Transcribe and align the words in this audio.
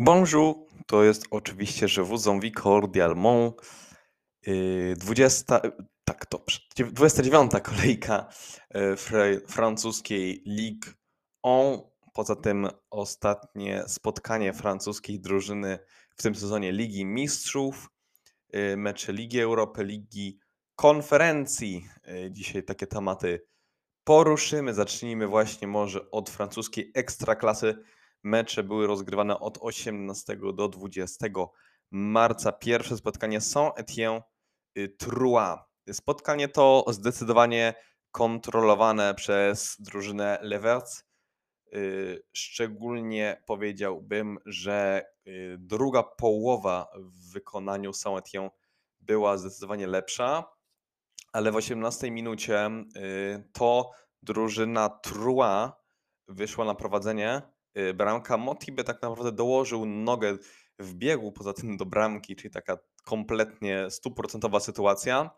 Bonjour, 0.00 0.66
to 0.86 1.04
jest 1.04 1.24
oczywiście 1.30 1.86
Je 1.86 2.02
vous 2.02 2.28
envie 2.28 2.52
cordialement. 2.52 3.54
Yy, 4.46 4.94
20, 4.96 5.60
tak, 6.04 6.26
dobrze. 6.30 6.60
29 6.92 7.52
kolejka 7.62 8.28
fre- 8.96 9.40
francuskiej 9.46 10.42
Ligue 10.46 10.92
1. 11.44 11.80
Poza 12.14 12.36
tym 12.36 12.68
ostatnie 12.90 13.84
spotkanie 13.86 14.52
francuskiej 14.52 15.20
drużyny 15.20 15.78
w 16.16 16.22
tym 16.22 16.34
sezonie 16.34 16.72
Ligi 16.72 17.04
Mistrzów, 17.04 17.88
mecze 18.76 19.12
Ligi 19.12 19.40
Europy, 19.40 19.84
Ligi 19.84 20.38
Konferencji. 20.76 21.88
Dzisiaj 22.30 22.62
takie 22.62 22.86
tematy 22.86 23.46
poruszymy. 24.04 24.74
Zacznijmy 24.74 25.26
właśnie 25.26 25.68
może 25.68 26.10
od 26.10 26.30
francuskiej 26.30 26.90
ekstraklasy. 26.94 27.78
Mecze 28.22 28.62
były 28.62 28.86
rozgrywane 28.86 29.40
od 29.40 29.58
18 29.60 30.36
do 30.54 30.68
20 30.68 31.26
marca. 31.90 32.52
Pierwsze 32.52 32.96
spotkanie 32.96 33.40
Saint-Étienne 33.40 34.22
Troyes. 34.98 35.58
Spotkanie 35.92 36.48
to 36.48 36.84
zdecydowanie 36.88 37.74
kontrolowane 38.10 39.14
przez 39.14 39.76
drużynę 39.80 40.38
Leverts. 40.42 41.04
Y, 41.74 42.22
Szczególnie 42.32 43.42
powiedziałbym, 43.46 44.38
że 44.46 45.04
y, 45.26 45.56
druga 45.58 46.02
połowa 46.02 46.88
w 46.96 47.32
wykonaniu 47.32 47.90
Saint-Étienne 47.90 48.50
była 49.00 49.38
zdecydowanie 49.38 49.86
lepsza, 49.86 50.44
ale 51.32 51.52
w 51.52 51.56
18 51.56 52.10
minucie 52.10 52.70
y, 52.96 53.50
to 53.52 53.90
drużyna 54.22 54.88
Troyes 54.88 55.70
wyszła 56.28 56.64
na 56.64 56.74
prowadzenie. 56.74 57.42
Y, 57.78 57.94
Bramka 57.94 58.36
Motibe 58.36 58.84
tak 58.84 59.02
naprawdę 59.02 59.32
dołożył 59.32 59.86
nogę 59.86 60.36
w 60.78 60.94
biegu 60.94 61.32
poza 61.32 61.52
tym 61.52 61.76
do 61.76 61.86
bramki, 61.86 62.36
czyli 62.36 62.50
taka 62.50 62.78
kompletnie 63.04 63.90
stuprocentowa 63.90 64.60
sytuacja. 64.60 65.30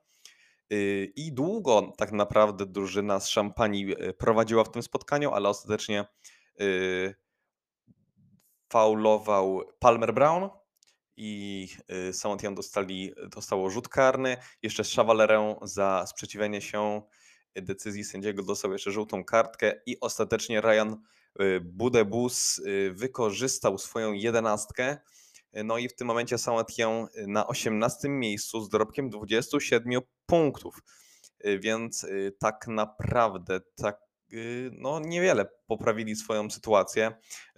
Y, 0.72 1.12
I 1.16 1.32
długo 1.32 1.92
tak 1.96 2.12
naprawdę 2.12 2.66
drużyna 2.66 3.20
z 3.20 3.28
Szampanii 3.28 3.92
y, 3.92 4.12
prowadziła 4.12 4.64
w 4.64 4.70
tym 4.70 4.82
spotkaniu, 4.82 5.30
ale 5.30 5.48
ostatecznie 5.48 6.04
y, 6.60 7.14
faulował 8.72 9.62
Palmer 9.78 10.14
Brown 10.14 10.48
i 11.16 11.68
Saint-Étienne 12.12 12.54
dostali, 12.54 13.12
dostało 13.28 13.70
rzut 13.70 13.88
karny. 13.88 14.36
Jeszcze 14.62 14.84
z 14.84 14.94
Chavalerem 14.94 15.54
za 15.62 16.06
sprzeciwienie 16.06 16.60
się 16.60 17.02
decyzji 17.54 18.04
sędziego 18.04 18.42
dostał 18.42 18.72
jeszcze 18.72 18.90
żółtą 18.90 19.24
kartkę 19.24 19.80
i 19.86 20.00
ostatecznie 20.00 20.60
Ryan 20.60 20.96
Budebus 21.62 22.58
y, 22.58 22.92
wykorzystał 22.94 23.78
swoją 23.78 24.12
jedenastkę. 24.12 24.98
No 25.64 25.78
i 25.78 25.88
w 25.88 25.94
tym 25.94 26.06
momencie 26.06 26.36
Saint-Étienne 26.36 27.06
na 27.26 27.46
18 27.46 28.08
miejscu 28.08 28.60
z 28.60 28.68
dorobkiem 28.68 29.10
27 29.10 30.00
punktów. 30.26 30.78
Y, 31.46 31.58
Więc 31.58 32.04
y, 32.04 32.36
tak 32.38 32.66
naprawdę 32.68 33.60
tak 33.76 34.00
y, 34.32 34.70
no 34.72 35.00
niewiele 35.00 35.46
poprawili 35.66 36.16
swoją 36.16 36.50
sytuację. 36.50 37.12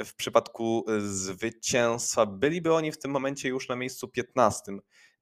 W 0.05 0.15
przypadku 0.15 0.85
y, 0.91 1.01
zwycięstwa 1.01 2.27
byliby 2.27 2.75
oni 2.75 2.93
w 2.93 2.99
tym 2.99 3.11
momencie 3.11 3.49
już 3.49 3.69
na 3.69 3.77
miejscu 3.77 4.09
15, 4.09 4.73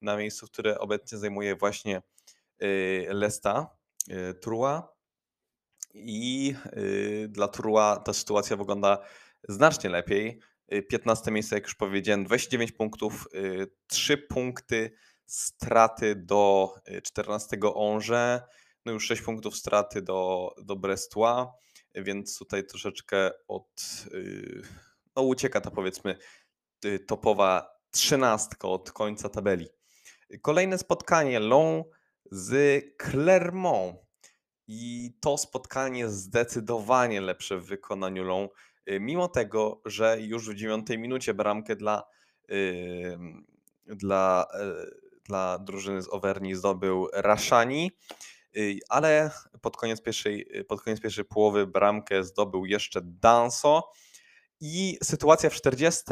na 0.01 0.17
miejscu, 0.17 0.47
które 0.47 0.79
obecnie 0.79 1.19
zajmuje 1.19 1.57
właśnie 1.57 2.03
y, 2.63 3.07
Lesta 3.11 3.77
y, 4.09 4.35
Trua. 4.35 5.00
I 5.95 6.55
y, 6.77 7.29
dla 7.29 7.49
Trua 7.49 7.97
ta 7.97 8.13
sytuacja 8.13 8.57
wygląda 8.57 8.99
znacznie 9.49 9.91
lepiej. 9.91 10.41
Y, 10.75 10.83
15 10.83 11.31
miejsce, 11.31 11.55
jak 11.55 11.65
już 11.65 11.75
powiedziałem, 11.75 12.25
29 12.25 12.73
punktów, 12.73 13.29
3 13.87 14.19
punkty 14.19 14.91
straty 15.31 16.17
do 16.17 16.75
y, 16.89 17.03
14 17.03 17.57
Onże, 17.75 18.43
no 18.87 18.93
już 18.93 19.07
6 19.07 19.23
punktów 19.23 19.57
straty 19.57 20.03
do, 20.03 20.51
do 20.63 20.77
Brestois, 20.77 21.47
więc 21.95 22.39
tutaj 22.39 22.67
troszeczkę 22.67 23.31
od, 23.49 23.71
y, 24.15 24.63
no 25.17 25.23
ucieka 25.23 25.61
ta 25.61 25.71
powiedzmy 25.71 26.19
y, 26.85 26.99
topowa 26.99 27.71
trzynastka 27.91 28.69
od 28.69 28.93
końca 28.93 29.29
tabeli. 29.29 29.69
Kolejne 30.43 30.79
spotkanie 30.79 31.41
Lyon 31.41 31.83
z 32.31 32.83
Clermont. 32.97 33.97
I 34.73 35.13
to 35.21 35.39
spotkanie 35.39 36.09
zdecydowanie 36.09 37.21
lepsze 37.21 37.59
w 37.59 37.67
wykonaniu 37.67 38.25
Lyon, 38.25 38.49
y, 38.91 39.01
mimo 39.01 39.29
tego, 39.29 39.81
że 39.85 40.17
już 40.21 40.51
w 40.51 40.55
dziewiątej 40.55 40.99
minucie 40.99 41.35
bramkę 41.35 41.77
dla, 41.77 42.03
dla, 43.87 44.47
e, 44.55 44.87
dla 45.25 45.59
drużyny 45.59 46.03
z 46.03 46.13
Auvergne 46.13 46.57
zdobył 46.57 47.09
Raszani, 47.13 47.91
y, 48.57 48.79
ale 48.89 49.31
pod 49.63 49.77
koniec, 49.77 50.03
pierwszej, 50.03 50.47
pod 50.69 50.83
koniec 50.83 51.01
pierwszej 51.01 51.25
połowy 51.25 51.67
bramkę 51.67 52.25
zdobył 52.25 52.67
jeszcze 52.67 53.01
Danso. 53.05 53.91
I 54.61 54.99
sytuacja 55.03 55.51
w 55.51 55.55
40, 55.55 56.03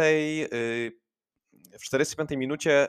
y, 0.52 0.92
w 1.72 1.82
45 1.82 2.30
minucie 2.30 2.88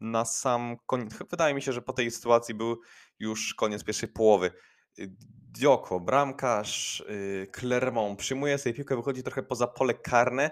na 0.00 0.24
sam 0.24 0.76
koniec, 0.86 1.12
wydaje 1.30 1.54
mi 1.54 1.62
się, 1.62 1.72
że 1.72 1.82
po 1.82 1.92
tej 1.92 2.10
sytuacji 2.10 2.54
był 2.54 2.80
już 3.18 3.54
koniec 3.54 3.84
pierwszej 3.84 4.08
połowy. 4.08 4.52
Y, 4.98 5.12
Dioko, 5.58 6.00
bramkarz 6.00 7.00
y, 7.00 7.48
Clermont 7.52 8.18
przyjmuje 8.18 8.58
sobie 8.58 8.74
piłkę, 8.74 8.96
wychodzi 8.96 9.22
trochę 9.22 9.42
poza 9.42 9.66
pole 9.66 9.94
karne, 9.94 10.50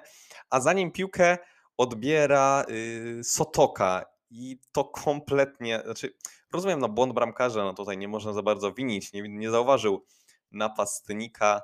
a 0.50 0.60
zanim 0.60 0.92
piłkę 0.92 1.38
odbiera 1.76 2.64
y, 2.70 3.20
Sotoka 3.24 4.04
i 4.30 4.58
to 4.72 4.84
kompletnie, 4.84 5.82
znaczy 5.84 6.14
rozumiem, 6.52 6.80
no 6.80 6.88
błąd 6.88 7.12
bramkarza, 7.12 7.64
no 7.64 7.74
tutaj 7.74 7.98
nie 7.98 8.08
można 8.08 8.32
za 8.32 8.42
bardzo 8.42 8.72
winić, 8.72 9.12
nie, 9.12 9.22
nie 9.28 9.50
zauważył 9.50 10.06
napastnika 10.50 11.60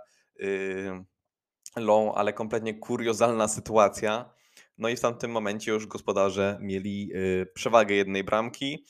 Lą, 1.76 2.14
ale 2.14 2.32
kompletnie 2.32 2.74
kuriozalna 2.74 3.48
sytuacja. 3.48 4.30
No 4.78 4.88
i 4.88 4.96
w 4.96 5.00
tamtym 5.00 5.30
momencie 5.30 5.72
już 5.72 5.86
gospodarze 5.86 6.58
mieli 6.60 7.10
y, 7.14 7.46
przewagę 7.54 7.94
jednej 7.94 8.24
bramki. 8.24 8.84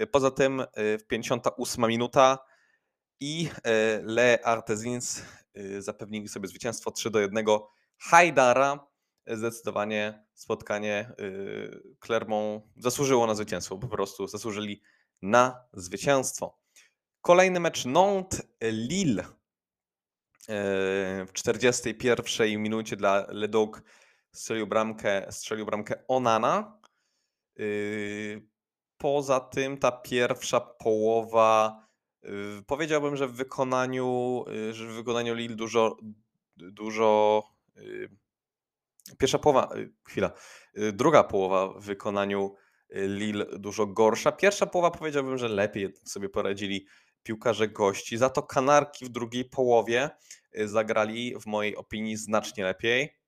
Y, 0.00 0.06
Poza 0.06 0.30
tym 0.30 0.60
y, 0.60 0.98
w 0.98 1.06
58 1.06 1.84
minuta 1.88 2.38
i 3.20 3.48
Le 4.02 4.38
Artezins 4.44 5.22
zapewnili 5.78 6.28
sobie 6.28 6.48
zwycięstwo 6.48 6.90
3 6.90 7.10
do 7.10 7.20
1 7.20 7.44
Hajdara. 7.98 8.86
Zdecydowanie 9.26 10.24
spotkanie 10.34 11.12
Clermont 11.98 12.64
zasłużyło 12.76 13.26
na 13.26 13.34
zwycięstwo, 13.34 13.78
po 13.78 13.88
prostu 13.88 14.26
zasłużyli 14.26 14.82
na 15.22 15.64
zwycięstwo. 15.72 16.58
Kolejny 17.20 17.60
mecz 17.60 17.84
Nantes-Lille. 17.84 19.24
W 21.26 21.32
41 21.32 22.62
minucie 22.62 22.96
dla 22.96 23.26
Ledoux 23.28 23.82
strzelił 24.32 24.66
bramkę, 24.66 25.26
strzelił 25.30 25.66
bramkę 25.66 25.94
Onana. 26.08 26.80
Yy, 27.56 28.50
Poza 28.98 29.40
tym 29.40 29.78
ta 29.78 29.92
pierwsza 29.92 30.60
połowa 30.60 31.86
yy, 32.22 32.62
powiedziałbym, 32.66 33.16
że 33.16 33.28
w 33.28 33.32
wykonaniu, 33.32 34.44
yy, 34.46 34.74
że 34.74 34.86
w 34.86 34.92
wykonaniu 34.92 35.34
Lille 35.34 35.56
dużo, 35.56 35.96
dużo 36.56 37.42
pierwsza 39.18 39.38
połowa, 39.38 39.68
chwila, 40.08 40.32
druga 40.92 41.24
połowa 41.24 41.68
w 41.68 41.84
wykonaniu 41.84 42.54
Lille 42.90 43.46
dużo 43.58 43.86
gorsza. 43.86 44.32
Pierwsza 44.32 44.66
połowa 44.66 44.90
powiedziałbym, 44.90 45.38
że 45.38 45.48
lepiej 45.48 45.92
sobie 46.04 46.28
poradzili 46.28 46.86
piłkarze 47.22 47.68
gości. 47.68 48.18
Za 48.18 48.30
to 48.30 48.42
Kanarki 48.42 49.04
w 49.04 49.08
drugiej 49.08 49.44
połowie 49.44 50.10
y, 50.58 50.68
zagrali 50.68 51.34
w 51.40 51.46
mojej 51.46 51.76
opinii 51.76 52.16
znacznie 52.16 52.64
lepiej, 52.64 53.02
y, 53.04 53.19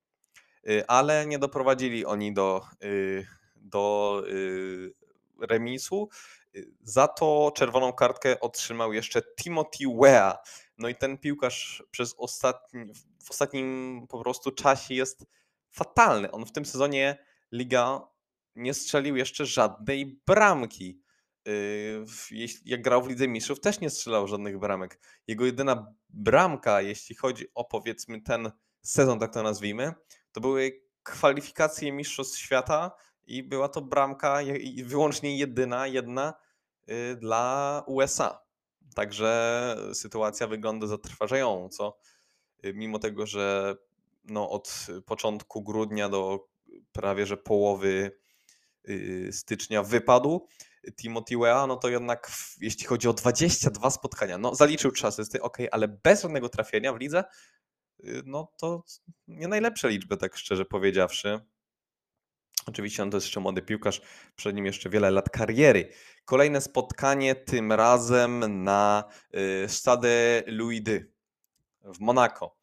ale 0.89 1.27
nie 1.27 1.39
doprowadzili 1.39 2.07
oni 2.07 2.35
do, 2.35 2.65
y, 2.85 3.27
do 3.57 4.23
y, 4.29 4.95
remisu. 5.41 6.09
Y, 6.57 6.67
Za 6.83 7.09
to 7.09 7.53
czerwoną 7.55 7.93
kartkę 7.93 8.41
otrzymał 8.41 8.93
jeszcze 8.93 9.23
Timothy 9.23 9.85
Wea. 10.01 10.39
No 10.79 10.89
i 10.89 10.95
ten 10.95 11.19
piłkarz 11.19 11.83
przez 11.91 12.15
ostatni, 12.19 12.93
w 13.25 13.31
ostatnim 13.31 14.07
po 14.09 14.23
prostu 14.23 14.51
czasie 14.51 14.95
jest 14.95 15.27
fatalny. 15.71 16.31
On 16.31 16.47
w 16.47 16.53
tym 16.53 16.65
sezonie 16.65 17.25
Liga 17.53 18.01
nie 18.57 18.75
strzelił 18.75 19.17
jeszcze 19.17 19.47
żadnej 19.47 20.21
bramki. 20.27 21.03
Jak 22.65 22.83
grał 22.83 23.03
w 23.03 23.09
Lidze 23.09 23.29
Mistrzów, 23.29 23.61
też 23.61 23.81
nie 23.81 23.91
strzelał 23.91 24.29
żadnych 24.29 24.59
bramek. 24.59 25.01
Jego 25.27 25.47
jedyna 25.47 25.95
bramka, 26.09 26.81
jeśli 26.81 27.17
chodzi 27.17 27.47
o 27.55 27.65
powiedzmy 27.65 28.21
ten 28.21 28.51
sezon, 28.83 29.19
tak 29.19 29.33
to 29.33 29.43
nazwijmy, 29.43 29.95
to 30.33 30.41
były 30.41 30.83
kwalifikacje 31.03 31.93
Mistrzostw 31.93 32.39
Świata 32.39 32.91
i 33.27 33.43
była 33.43 33.69
to 33.69 33.81
bramka 33.81 34.39
wyłącznie 34.85 35.39
jedyna, 35.39 35.87
jedna 35.87 36.35
yy, 36.87 37.17
dla 37.17 37.83
USA. 37.87 38.43
Także 38.95 39.77
sytuacja 39.93 40.47
wygląda 40.47 40.87
zatrważająco. 40.87 41.99
Yy, 42.63 42.75
Mimo 42.75 42.99
tego, 42.99 43.27
że 43.27 43.77
no, 44.25 44.51
od 44.51 44.87
początku 45.07 45.63
grudnia 45.63 46.09
do 46.09 46.49
prawie 46.93 47.27
że 47.27 47.37
połowy 47.37 48.19
y, 48.89 49.29
stycznia 49.33 49.83
wypadł 49.83 50.49
Timothy 50.97 51.39
Weah, 51.39 51.69
no 51.69 51.77
to 51.77 51.89
jednak 51.89 52.31
jeśli 52.61 52.87
chodzi 52.87 53.09
o 53.09 53.13
22 53.13 53.91
spotkania, 53.91 54.39
no 54.39 54.55
zaliczył 54.55 54.91
3 54.93 55.07
asysty, 55.07 55.43
ok, 55.43 55.59
ale 55.71 55.89
bez 55.89 56.23
żadnego 56.23 56.49
trafienia 56.49 56.93
w 56.93 57.01
lidze, 57.01 57.25
y, 57.25 57.62
no 58.25 58.53
to 58.59 58.85
nie 59.29 59.49
najlepsze 59.49 59.89
liczby, 59.89 60.17
tak 60.17 60.37
szczerze 60.37 60.65
powiedziawszy. 60.65 61.41
Oczywiście 62.67 63.03
on 63.03 63.11
to 63.11 63.17
jest 63.17 63.27
jeszcze 63.27 63.41
młody 63.41 63.63
piłkarz, 63.63 64.01
przed 64.37 64.57
nim 64.57 64.67
jeszcze 64.67 64.91
wiele 64.91 65.11
lat 65.11 65.31
kariery. 65.31 65.89
Kolejne 66.25 66.61
spotkanie, 66.61 67.35
tym 67.35 67.73
razem 67.73 68.65
na 68.65 69.05
y, 69.65 69.69
Stade 69.69 70.43
Louis 70.47 70.83
w 71.85 72.01
Monako. 72.01 72.57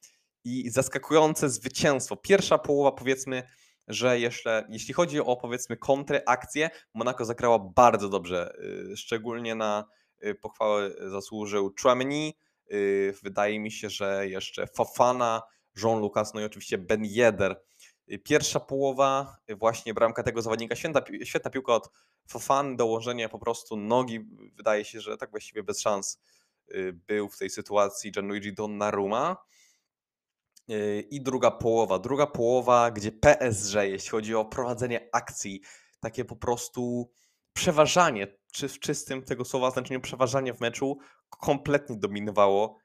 I 0.44 0.69
zaskakujące 0.69 1.50
zwycięstwo. 1.50 2.18
Pierwsza 2.18 2.57
połowa, 2.57 2.91
powiedzmy, 2.91 3.44
że 3.88 4.19
jeszcze, 4.19 4.68
jeśli 4.69 4.94
chodzi 4.94 5.19
o 5.19 5.36
powiedzmy 5.38 5.77
kontrę, 5.77 6.21
akcję, 6.27 6.69
Monaco 6.94 7.25
zagrała 7.25 7.59
bardzo 7.59 8.09
dobrze. 8.09 8.53
y, 8.91 8.97
Szczególnie 8.97 9.56
na 9.56 9.86
y, 10.25 10.36
pochwałę 10.36 10.91
zasłużył 11.09 11.74
Chouameni. 11.81 12.38
Y, 12.71 13.13
Wydaje 13.24 13.60
mi 13.60 13.71
się, 13.71 13.89
że 13.89 14.27
jeszcze 14.27 14.68
Fofana, 14.68 15.42
Jean 15.83 16.00
Lucas, 16.00 16.33
no 16.33 16.42
i 16.42 16.44
oczywiście 16.44 16.77
Ben 16.77 17.06
Yedder. 17.06 17.62
Y, 18.12 18.19
Pierwsza 18.19 18.60
połowa, 18.60 19.38
y, 19.50 19.56
właśnie 19.56 19.94
bramka 19.94 20.24
tego 20.24 20.42
zawodnika, 20.42 20.75
święta, 20.75 21.01
świetna 21.24 21.51
piłka 21.51 21.74
od 21.74 21.89
Fofany, 22.27 22.75
dołożenie 22.75 23.30
po 23.30 23.39
prostu 23.39 23.77
nogi, 23.77 24.19
wydaje 24.56 24.86
się, 24.86 25.01
że 25.01 25.18
tak 25.18 25.31
właściwie 25.31 25.63
bez 25.63 25.81
szans 25.81 26.19
był 26.94 27.30
w 27.30 27.38
tej 27.38 27.50
sytuacji 27.50 28.12
Gianluigi 28.12 28.54
Donnarumma. 28.54 29.38
I 31.10 31.22
druga 31.22 31.51
połowa. 31.51 32.00
Druga 32.00 32.27
połowa, 32.27 32.92
gdzie 32.92 33.12
PSG, 33.12 33.74
jeśli 33.74 34.10
chodzi 34.10 34.36
o 34.36 34.45
prowadzenie 34.45 35.10
akcji, 35.12 35.62
takie 36.00 36.25
po 36.25 36.36
prostu 36.36 37.12
przeważanie, 37.59 38.27
czy 38.51 38.67
w 38.67 38.79
czystym 38.79 39.23
tego 39.23 39.45
słowa 39.45 39.71
znaczeniu 39.71 40.01
przeważanie 40.01 40.53
w 40.53 40.61
meczu, 40.61 40.97
kompletnie 41.29 41.95
dominowało. 41.97 42.77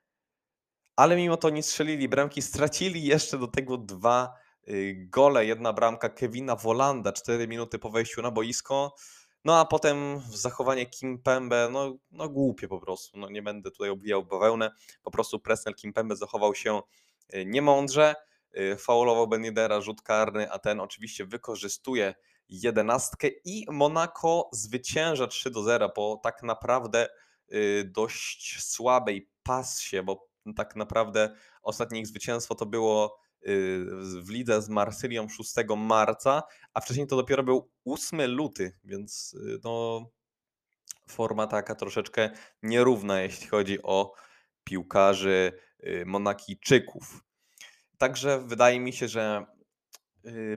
Ale 0.97 1.17
mimo 1.17 1.37
to 1.37 1.51
nie 1.51 1.63
strzelili 1.63 2.09
bramki, 2.09 2.43
stracili 2.43 3.05
jeszcze 3.05 3.39
do 3.39 3.47
tego 3.47 3.79
dwa 3.79 4.35
y, 4.69 5.07
gole. 5.11 5.47
Jedna 5.47 5.73
bramka 5.73 6.09
Kevina 6.09 6.57
Wolanda, 6.57 7.13
4 7.13 7.49
minuty 7.49 7.79
po 7.79 7.91
wejściu 7.91 8.23
na 8.23 8.31
boisko. 8.31 8.95
No 9.45 9.59
a 9.59 9.65
potem 9.65 10.21
zachowanie 10.31 10.87
Kimpembe, 10.87 11.69
no, 11.73 11.97
no 12.11 12.29
głupie 12.29 12.69
po 12.69 12.81
prostu. 12.81 13.19
No 13.19 13.31
nie 13.31 13.43
będę 13.43 13.71
tutaj 13.71 13.91
obwijał 13.91 14.25
bawełnę. 14.25 14.71
Po 15.03 15.11
prostu 15.11 15.41
Presnel 15.41 15.75
Kimpembe 15.75 16.17
zachował 16.17 16.55
się 16.55 16.81
y, 17.35 17.45
niemądrze. 17.47 18.15
y, 18.59 18.77
Faulował 18.77 19.29
Benidera, 19.29 19.81
rzut 19.81 20.03
karny, 20.03 20.51
a 20.51 20.59
ten 20.59 20.81
oczywiście 20.81 21.27
wykorzystuje 21.27 22.15
jedenastkę 22.49 23.29
i 23.45 23.67
Monaco 23.71 24.49
zwycięża 24.53 25.27
3 25.27 25.51
do 25.51 25.63
0 25.63 25.91
po 25.91 26.21
tak 26.23 26.43
naprawdę 26.43 27.09
y, 27.53 27.91
dość 27.95 28.65
słabej 28.65 29.31
pasie, 29.43 30.03
bo 30.03 30.29
tak 30.57 30.77
naprawdę 30.77 31.35
ostatnie 31.63 32.01
ich 32.01 32.07
zwycięstwo 32.07 32.55
to 32.55 32.67
było 32.67 33.19
y, 33.47 33.87
w 34.23 34.31
lidze 34.31 34.63
z 34.63 34.69
Marsylią 34.69 35.29
6 35.29 35.55
marca, 35.77 36.43
a 36.75 36.81
wcześniej 36.81 37.07
to 37.07 37.17
dopiero 37.17 37.43
był 37.43 37.71
8 37.85 38.31
luty, 38.31 38.79
więc 38.85 39.35
y, 39.35 39.61
no, 39.65 40.07
forma 41.09 41.47
taka 41.47 41.75
troszeczkę 41.75 42.31
nierówna, 42.63 43.21
jeśli 43.21 43.47
chodzi 43.47 43.83
o 43.83 44.15
piłkarzy 44.65 45.53
Monakijczyków. 46.07 47.25
Także 47.99 48.41
wydaje 48.41 48.81
mi 48.81 48.93
się, 48.93 49.09
że 49.09 49.47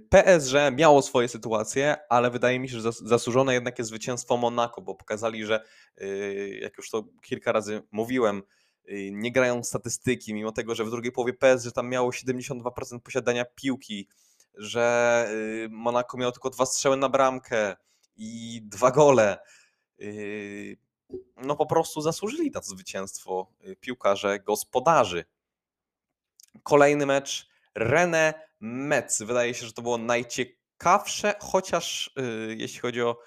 PSG 0.10 0.54
miało 0.72 1.02
swoje 1.02 1.28
sytuacje, 1.28 1.98
ale 2.10 2.32
wydaje 2.32 2.60
mi 2.60 2.70
się, 2.70 2.80
że 2.80 2.90
zas- 2.90 3.02
zasłużone 3.08 3.54
jednak 3.54 3.78
jest 3.80 3.90
zwycięstwo 3.90 4.38
Monako, 4.38 4.82
bo 4.82 4.96
pokazali, 4.96 5.46
że 5.46 5.64
y, 6.02 6.60
jak 6.62 6.78
już 6.78 6.90
to 6.90 7.04
kilka 7.22 7.52
razy 7.52 7.84
mówiłem, 7.92 8.44
y, 8.90 9.10
nie 9.12 9.32
grają 9.32 9.64
statystyki, 9.64 10.34
mimo 10.34 10.52
tego, 10.52 10.76
że 10.76 10.86
w 10.86 10.90
drugiej 10.90 11.12
połowie 11.12 11.34
PSG 11.34 11.72
tam 11.76 11.90
miało 11.90 12.12
72% 12.12 13.00
posiadania 13.00 13.46
piłki, 13.46 14.08
że 14.54 15.26
y, 15.66 15.70
Monako 15.72 16.18
miało 16.18 16.32
tylko 16.32 16.50
dwa 16.50 16.66
strzały 16.66 16.98
na 16.98 17.10
bramkę 17.10 17.76
i 18.16 18.62
dwa 18.66 18.92
gole. 18.92 19.38
Y, 20.02 20.78
No 21.38 21.56
po 21.56 21.66
prostu 21.66 22.02
zasłużyli 22.02 22.52
na 22.52 22.60
to 22.62 22.66
zwycięstwo 22.68 23.52
y, 23.68 23.76
piłkarze 23.76 24.40
gospodarzy. 24.40 25.26
Kolejny 26.64 27.06
mecz 27.06 27.48
Rennes 27.76 28.34
Metz. 28.60 29.22
Wydaje 29.22 29.54
się, 29.54 29.66
że 29.66 29.74
to 29.74 29.82
było 29.82 29.98
najciekawsze, 29.98 31.34
chociaż 31.40 32.12
y, 32.52 32.56
jeśli 32.58 32.80
chodzi 32.80 33.02
o 33.02 33.18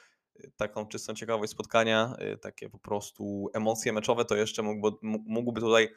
y, 0.45 0.53
taką 0.57 0.87
czystą 0.87 1.15
ciekawość 1.15 1.53
spotkania, 1.53 2.17
y, 2.35 2.39
takie 2.39 2.71
po 2.71 2.79
prostu 2.79 3.51
emocje 3.55 3.93
meczowe, 3.93 4.25
to 4.25 4.37
jeszcze 4.37 4.63
mógłby, 4.63 4.97
mógłby 5.27 5.61
tutaj 5.61 5.89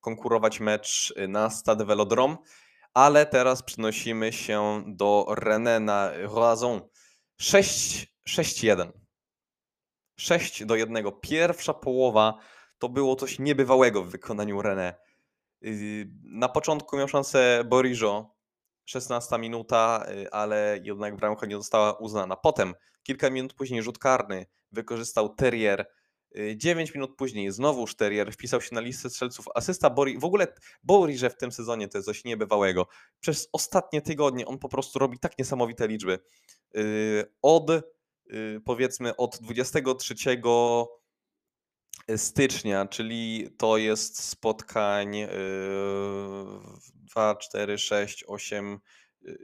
konkurować 0.00 0.60
mecz 0.60 1.14
na 1.28 1.50
Stade 1.50 1.84
Velodrome, 1.84 2.36
ale 2.94 3.26
teraz 3.26 3.62
przenosimy 3.62 4.32
się 4.32 4.84
do 4.86 5.26
Rennes 5.28 5.82
na 5.82 6.10
Roazhon. 6.16 6.80
6-1. 7.40 8.92
6 10.16 10.64
do 10.64 10.76
1. 10.76 11.04
Pierwsza 11.20 11.74
połowa 11.74 12.38
to 12.78 12.88
było 12.88 13.16
coś 13.16 13.38
niebywałego 13.38 14.04
w 14.04 14.10
wykonaniu. 14.10 14.62
Yy, 15.60 16.10
Na 16.24 16.48
początku 16.48 16.96
miał 16.96 17.08
szansę 17.08 17.64
Borijo, 17.64 18.37
16 18.88 19.38
minuta, 19.38 20.06
yy, 20.08 20.30
ale 20.30 20.78
jednak 20.82 21.16
bramka 21.16 21.46
nie 21.46 21.56
została 21.56 21.92
uznana. 21.92 22.36
Potem, 22.36 22.74
kilka 23.02 23.30
minut 23.30 23.54
później, 23.54 23.82
rzut 23.82 23.98
karny 23.98 24.46
wykorzystał 24.72 25.34
Terrier. 25.34 25.86
Yy, 26.34 26.56
9 26.56 26.94
minut 26.94 27.16
później 27.16 27.52
znowuż 27.52 27.96
Terrier 27.96 28.32
wpisał 28.32 28.60
się 28.60 28.74
na 28.74 28.80
listę 28.80 29.10
strzelców. 29.10 29.46
Asysta 29.54 29.90
Bori. 29.90 30.18
W 30.18 30.24
ogóle 30.24 30.46
Boriże 30.82 31.30
w 31.30 31.36
tym 31.36 31.52
sezonie 31.52 31.88
to 31.88 31.98
jest 31.98 32.06
coś 32.06 32.24
niebywałego. 32.24 32.86
Przez 33.20 33.48
ostatnie 33.52 34.02
tygodnie 34.02 34.46
on 34.46 34.58
po 34.58 34.68
prostu 34.68 34.98
robi 34.98 35.18
tak 35.18 35.38
niesamowite 35.38 35.88
liczby. 35.88 36.18
Yy, 36.74 37.32
Od 37.42 37.70
powiedzmy 38.64 39.16
od 39.16 39.38
23 39.42 40.14
stycznia, 42.16 42.86
czyli 42.86 43.50
to 43.58 43.76
jest 43.76 44.22
spotkań 44.22 45.16
yy, 45.16 45.28
2, 46.94 47.36
4, 47.36 47.78
6, 47.78 48.24
8, 48.26 48.78
yy, 49.22 49.38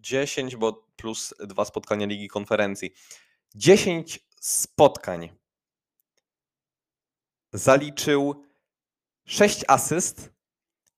10, 0.00 0.56
bo 0.56 0.72
plus 0.96 1.34
dwa 1.40 1.64
spotkania 1.64 2.06
Ligi 2.06 2.28
Konferencji. 2.28 2.94
10 3.54 4.20
spotkań 4.40 5.28
zaliczył 7.52 8.44
6 9.24 9.64
asyst 9.68 10.32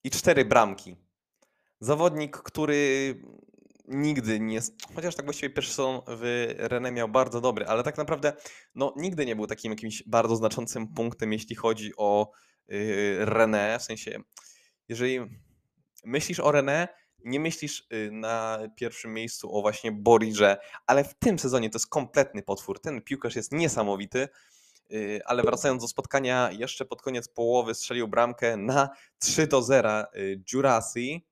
i 0.05 0.11
4 0.11 0.45
bramki. 0.45 0.97
Zawodnik, 1.81 2.37
który 2.37 3.15
nigdy 3.89 4.41
nie. 4.41 4.61
Chociaż 4.95 5.15
tak 5.15 5.25
właściwie 5.25 5.51
pierwszy 5.51 5.71
sezon 5.71 6.01
w 6.09 6.55
Rennes 6.59 6.93
miał 6.93 7.09
bardzo 7.09 7.41
dobry, 7.41 7.67
ale 7.67 7.83
tak 7.83 7.99
naprawdę 7.99 8.33
no, 8.75 8.95
nigdy 8.97 9.27
nie 9.27 9.37
był 9.37 9.47
takim 9.47 9.73
jakimś 9.73 10.03
bardzo 10.07 10.37
znaczącym 10.37 10.89
punktem, 10.95 11.33
jeśli 11.33 11.57
chodzi 11.57 11.93
o 11.97 12.31
yy, 12.69 13.25
Rennes. 13.25 13.83
W 13.83 13.87
sensie, 13.87 14.19
jeżeli 14.89 15.19
myślisz 16.05 16.41
o 16.41 16.53
Rennes, 16.53 16.89
nie 17.25 17.41
myślisz 17.41 17.87
y, 17.93 18.11
na 18.13 18.59
pierwszym 18.77 19.15
miejscu 19.15 19.57
o 19.57 19.61
właśnie 19.61 19.93
Borirze, 19.93 20.57
ale 20.87 21.05
w 21.05 21.15
tym 21.15 21.39
sezonie 21.39 21.71
to 21.71 21.77
jest 21.77 21.89
kompletny 21.89 22.43
potwór. 22.43 22.81
Ten 22.81 23.03
piłkarz 23.03 23.37
jest 23.37 23.53
niesamowity. 23.53 24.29
Yy, 24.91 25.21
Ale 25.25 25.43
wracając 25.43 25.83
do 25.83 25.89
spotkania, 25.89 26.51
jeszcze 26.53 26.85
pod 26.85 27.03
koniec 27.03 27.29
połowy 27.29 27.75
strzelił 27.75 28.09
bramkę 28.09 28.57
na 28.57 28.89
3 29.19 29.47
do 29.47 29.63
0 29.63 30.05
Jurasi, 30.53 31.27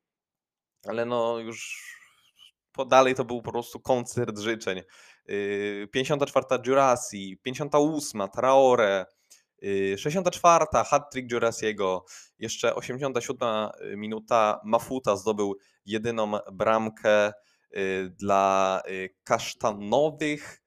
ale 0.87 1.05
no 1.05 1.39
już 1.39 2.00
po 2.73 2.85
dalej 2.85 3.15
to 3.15 3.25
był 3.25 3.43
po 3.43 3.53
prostu 3.53 3.81
koncert 3.81 4.39
życzeń. 4.39 4.83
Yy, 5.27 5.89
54 5.93 6.47
Jurasi, 6.67 7.39
58 7.43 8.23
Traore, 8.35 9.07
yy, 9.63 9.99
64 9.99 10.65
hat-trick 10.73 11.33
Jurasiego, 11.33 12.05
jeszcze 12.39 12.75
87 12.75 13.71
minuta 13.97 14.61
Mafuta 14.65 15.17
zdobył 15.17 15.57
jedyną 15.87 16.33
bramkę 16.53 17.33
yy, 17.71 18.11
dla 18.19 18.83
yy, 18.89 19.09
kasztanowych. 19.25 20.63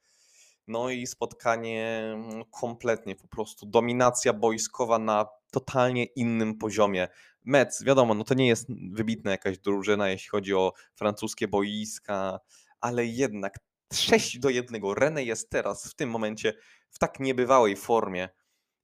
No 0.67 0.89
i 0.89 1.07
spotkanie 1.07 2.11
mm, 2.13 2.43
kompletnie 2.51 3.15
po 3.15 3.27
prostu 3.27 3.65
dominacja 3.65 4.33
boiskowa 4.33 4.99
na 4.99 5.25
totalnie 5.51 6.03
innym 6.03 6.57
poziomie. 6.57 7.07
Metz, 7.45 7.83
wiadomo, 7.83 8.13
no 8.13 8.23
to 8.23 8.33
nie 8.33 8.47
jest 8.47 8.67
wybitna 8.91 9.31
jakaś 9.31 9.57
drużyna, 9.57 10.09
jeśli 10.09 10.29
chodzi 10.29 10.53
o 10.53 10.73
francuskie 10.95 11.47
boiska, 11.47 12.39
ale 12.81 13.05
jednak 13.05 13.59
6 13.93 14.39
do 14.39 14.49
1. 14.49 14.81
Rennes 14.97 15.25
jest 15.25 15.49
teraz 15.49 15.91
w 15.91 15.95
tym 15.95 16.09
momencie 16.09 16.53
w 16.89 16.99
tak 16.99 17.19
niebywałej 17.19 17.75
formie. 17.75 18.29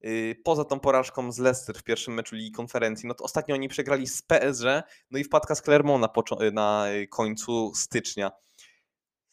y, 0.05 0.35
poza 0.43 0.65
tą 0.65 0.79
porażką 0.79 1.31
z 1.31 1.39
Leicester 1.39 1.77
w 1.77 1.83
pierwszym 1.83 2.13
meczu 2.13 2.35
Ligi 2.35 2.51
Konferencji, 2.51 3.07
no 3.07 3.13
to 3.13 3.23
ostatnio 3.23 3.55
oni 3.55 3.69
przegrali 3.69 4.07
z 4.07 4.21
PSG, 4.21 4.65
no 5.11 5.19
i 5.19 5.23
wpadka 5.23 5.55
z 5.55 5.61
Clermont 5.61 6.01
na, 6.01 6.51
na 6.51 6.91
y, 6.91 7.07
końcu 7.07 7.71
stycznia. 7.75 8.31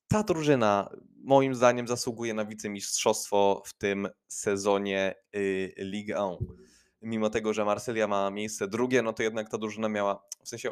Ta 0.09 0.23
drużyna 0.23 0.91
moim 1.25 1.55
zdaniem 1.55 1.89
zasługuje 1.89 2.35
na 2.35 2.45
wicemistrzostwo 2.45 3.63
w 3.67 3.73
tym 3.73 4.09
sezonie 4.29 5.15
y, 5.37 5.75
Ligue 5.79 6.13
1. 6.13 6.57
Mimo 7.03 7.31
tego, 7.31 7.53
że 7.53 7.65
Marsylia 7.65 8.07
ma 8.07 8.31
miejsce 8.31 8.69
drugie, 8.69 9.03
no 9.03 9.13
to 9.13 9.23
jednak 9.23 9.51
ta 9.51 9.59
drużyna 9.59 9.89
miała, 9.89 10.23
w 10.45 10.49
sensie 10.49 10.71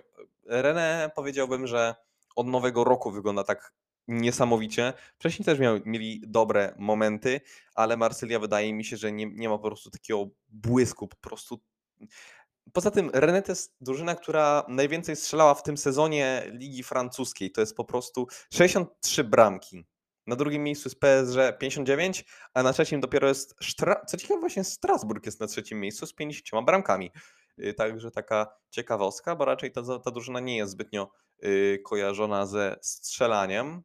René 0.50 1.10
powiedziałbym, 1.14 1.66
że 1.66 1.94
od 2.36 2.46
nowego 2.46 2.84
roku 2.84 3.10
wygląda 3.10 3.44
tak 3.44 3.72
niesamowicie. 4.08 4.92
Wcześniej 5.18 5.46
też 5.46 5.58
miał, 5.58 5.78
mieli 5.84 6.22
dobre 6.26 6.74
momenty, 6.78 7.40
ale 7.74 7.96
Marsylia 7.96 8.38
wydaje 8.38 8.74
mi 8.74 8.84
się, 8.84 8.96
że 8.96 9.12
nie, 9.12 9.26
nie 9.26 9.48
ma 9.48 9.58
po 9.58 9.68
prostu 9.68 9.90
takiego 9.90 10.26
błysku, 10.48 11.08
po 11.08 11.16
prostu. 11.16 11.60
Poza 12.72 12.90
tym 12.90 13.10
René 13.10 13.42
to 13.42 13.52
jest 13.52 13.76
drużyna, 13.80 14.14
która 14.14 14.64
najwięcej 14.68 15.16
strzelała 15.16 15.54
w 15.54 15.62
tym 15.62 15.76
sezonie 15.76 16.42
Ligi 16.52 16.82
Francuskiej. 16.82 17.52
To 17.52 17.60
jest 17.60 17.76
po 17.76 17.84
prostu 17.84 18.26
63 18.52 19.24
bramki. 19.24 19.84
Na 20.26 20.36
drugim 20.36 20.64
miejscu 20.64 20.88
jest 20.88 21.00
PSG 21.00 21.58
59, 21.58 22.24
a 22.54 22.62
na 22.62 22.72
trzecim 22.72 23.00
dopiero 23.00 23.28
jest, 23.28 23.54
Sztra... 23.60 24.04
co 24.04 24.16
ciekawe 24.16 24.40
właśnie 24.40 24.64
Strasburg 24.64 25.26
jest 25.26 25.40
na 25.40 25.46
trzecim 25.46 25.80
miejscu 25.80 26.06
z 26.06 26.12
50 26.12 26.66
bramkami. 26.66 27.10
Y, 27.58 27.74
Także 27.74 28.10
taka 28.10 28.46
ciekawostka, 28.70 29.36
bo 29.36 29.44
raczej 29.44 29.72
ta, 29.72 29.82
ta 30.04 30.10
drużyna 30.10 30.40
nie 30.40 30.56
jest 30.56 30.72
zbytnio 30.72 31.10
y, 31.44 31.80
kojarzona 31.84 32.46
ze 32.46 32.76
strzelaniem. 32.82 33.82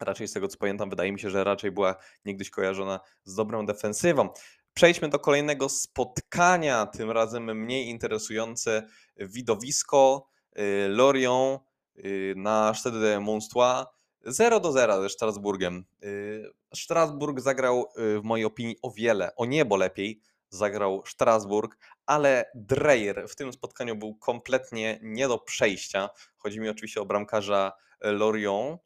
Raczej 0.00 0.28
z 0.28 0.32
tego 0.32 0.48
co 0.48 0.58
pamiętam, 0.58 0.90
wydaje 0.90 1.12
mi 1.12 1.20
się, 1.20 1.30
że 1.30 1.44
raczej 1.44 1.70
była 1.70 1.96
niegdyś 2.24 2.50
kojarzona 2.50 3.00
z 3.24 3.34
dobrą 3.34 3.66
defensywą. 3.66 4.28
Przejdźmy 4.74 5.08
do 5.08 5.18
kolejnego 5.18 5.68
spotkania, 5.68 6.86
tym 6.86 7.10
razem 7.10 7.44
mniej 7.58 7.88
interesujące 7.88 8.88
widowisko. 9.16 10.28
y, 10.58 10.88
Lorient 10.88 11.60
y, 11.96 12.34
na 12.36 12.74
Stade 12.74 13.00
de 13.00 13.20
Monstois 13.20 13.86
0 14.26 14.60
do 14.60 14.72
0 14.72 15.02
ze 15.02 15.08
Strasburgiem. 15.08 15.84
Y, 16.04 16.50
Strasburg 16.74 17.40
zagrał 17.40 17.86
w 17.96 18.20
mojej 18.22 18.46
opinii 18.46 18.76
o 18.82 18.90
wiele, 18.90 19.36
o 19.36 19.46
niebo 19.46 19.76
lepiej 19.76 20.20
zagrał 20.48 21.02
Strasburg, 21.06 21.78
ale 22.06 22.50
Dreyer 22.54 23.28
w 23.28 23.36
tym 23.36 23.52
spotkaniu 23.52 23.96
był 23.96 24.14
kompletnie 24.14 24.98
nie 25.02 25.28
do 25.28 25.38
przejścia. 25.38 26.10
Chodzi 26.36 26.60
mi 26.60 26.68
oczywiście 26.68 27.00
o 27.00 27.06
bramkarza 27.06 27.72
Lorient. 28.00 28.80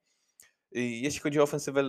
Jeśli 0.73 1.21
chodzi 1.21 1.41
o 1.41 1.43
ofensywę 1.43 1.83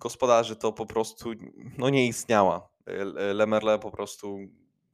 gospodarzy, 0.00 0.56
to 0.56 0.72
po 0.72 0.86
prostu 0.86 1.30
no, 1.78 1.90
nie 1.90 2.06
istniała. 2.06 2.73
Le- 2.86 3.34
Lemerle 3.34 3.78
po 3.78 3.90
prostu 3.90 4.38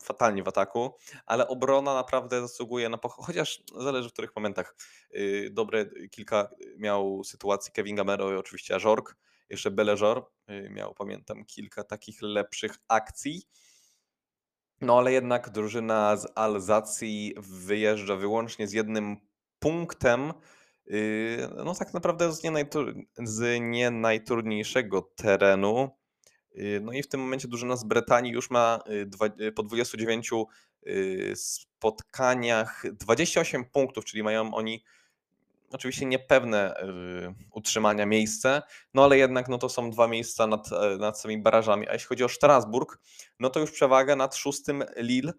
fatalnie 0.02 0.42
w 0.42 0.48
ataku, 0.48 0.94
ale 1.26 1.48
obrona 1.48 1.94
naprawdę 1.94 2.40
zasługuje 2.40 2.88
na 2.88 2.98
pochwałę, 2.98 3.26
chociaż 3.26 3.62
zależy 3.78 4.08
w 4.08 4.12
których 4.12 4.36
momentach. 4.36 4.76
Y, 5.14 5.48
Dobre 5.52 5.86
kilka 6.10 6.48
miał 6.78 7.24
sytuacji 7.24 7.72
Kevin 7.72 7.96
Gamero 7.96 8.32
i 8.32 8.36
oczywiście 8.36 8.74
Ajork, 8.74 9.16
jeszcze 9.48 9.70
Belejor 9.70 10.26
y, 10.50 10.70
miał, 10.70 10.94
pamiętam, 10.94 11.44
kilka 11.44 11.84
takich 11.84 12.22
lepszych 12.22 12.72
akcji. 12.88 13.42
No 14.80 14.98
ale 14.98 15.12
jednak 15.12 15.50
drużyna 15.50 16.16
z 16.16 16.26
Alzacji 16.34 17.34
wyjeżdża 17.38 18.16
wyłącznie 18.16 18.68
z 18.68 18.72
jednym 18.72 19.16
punktem. 19.58 20.32
No 21.64 21.74
tak 21.74 21.94
naprawdę 21.94 22.32
z 22.32 22.42
nie, 22.42 22.50
z 23.18 23.60
nie 23.60 23.90
najtrudniejszego 23.90 25.02
terenu. 25.02 25.90
Yy, 26.54 26.80
No 26.80 26.92
i 26.92 27.02
w 27.02 27.08
tym 27.08 27.20
momencie 27.20 27.48
drużyna 27.48 27.76
z 27.76 27.84
Brytanii 27.84 28.32
już 28.32 28.50
ma 28.50 28.78
dwa, 29.06 29.26
yy, 29.38 29.52
po 29.52 29.62
29 29.62 30.30
yy, 30.82 31.32
spotkaniach 31.36 32.82
28 32.92 33.64
punktów, 33.64 34.04
czyli 34.04 34.22
mają 34.22 34.54
oni 34.54 34.84
oczywiście 35.72 36.06
niepewne 36.06 36.74
utrzymania 37.52 38.06
miejsce, 38.06 38.62
no 38.94 39.04
ale 39.04 39.18
jednak 39.18 39.48
no 39.48 39.58
to 39.58 39.68
są 39.68 39.90
dwa 39.90 40.08
miejsca 40.08 40.46
nad, 40.46 40.72
e, 40.72 40.96
nad 40.96 41.20
samymi 41.20 41.42
barażami. 41.42 41.88
A 41.88 41.92
jeśli 41.92 42.08
chodzi 42.08 42.24
o 42.24 42.28
Strasburg, 42.28 42.98
no 43.40 43.50
to 43.50 43.60
już 43.60 43.70
przewaga 43.70 44.16
nad 44.16 44.36
szóstym 44.36 44.84
Lille 44.96 45.32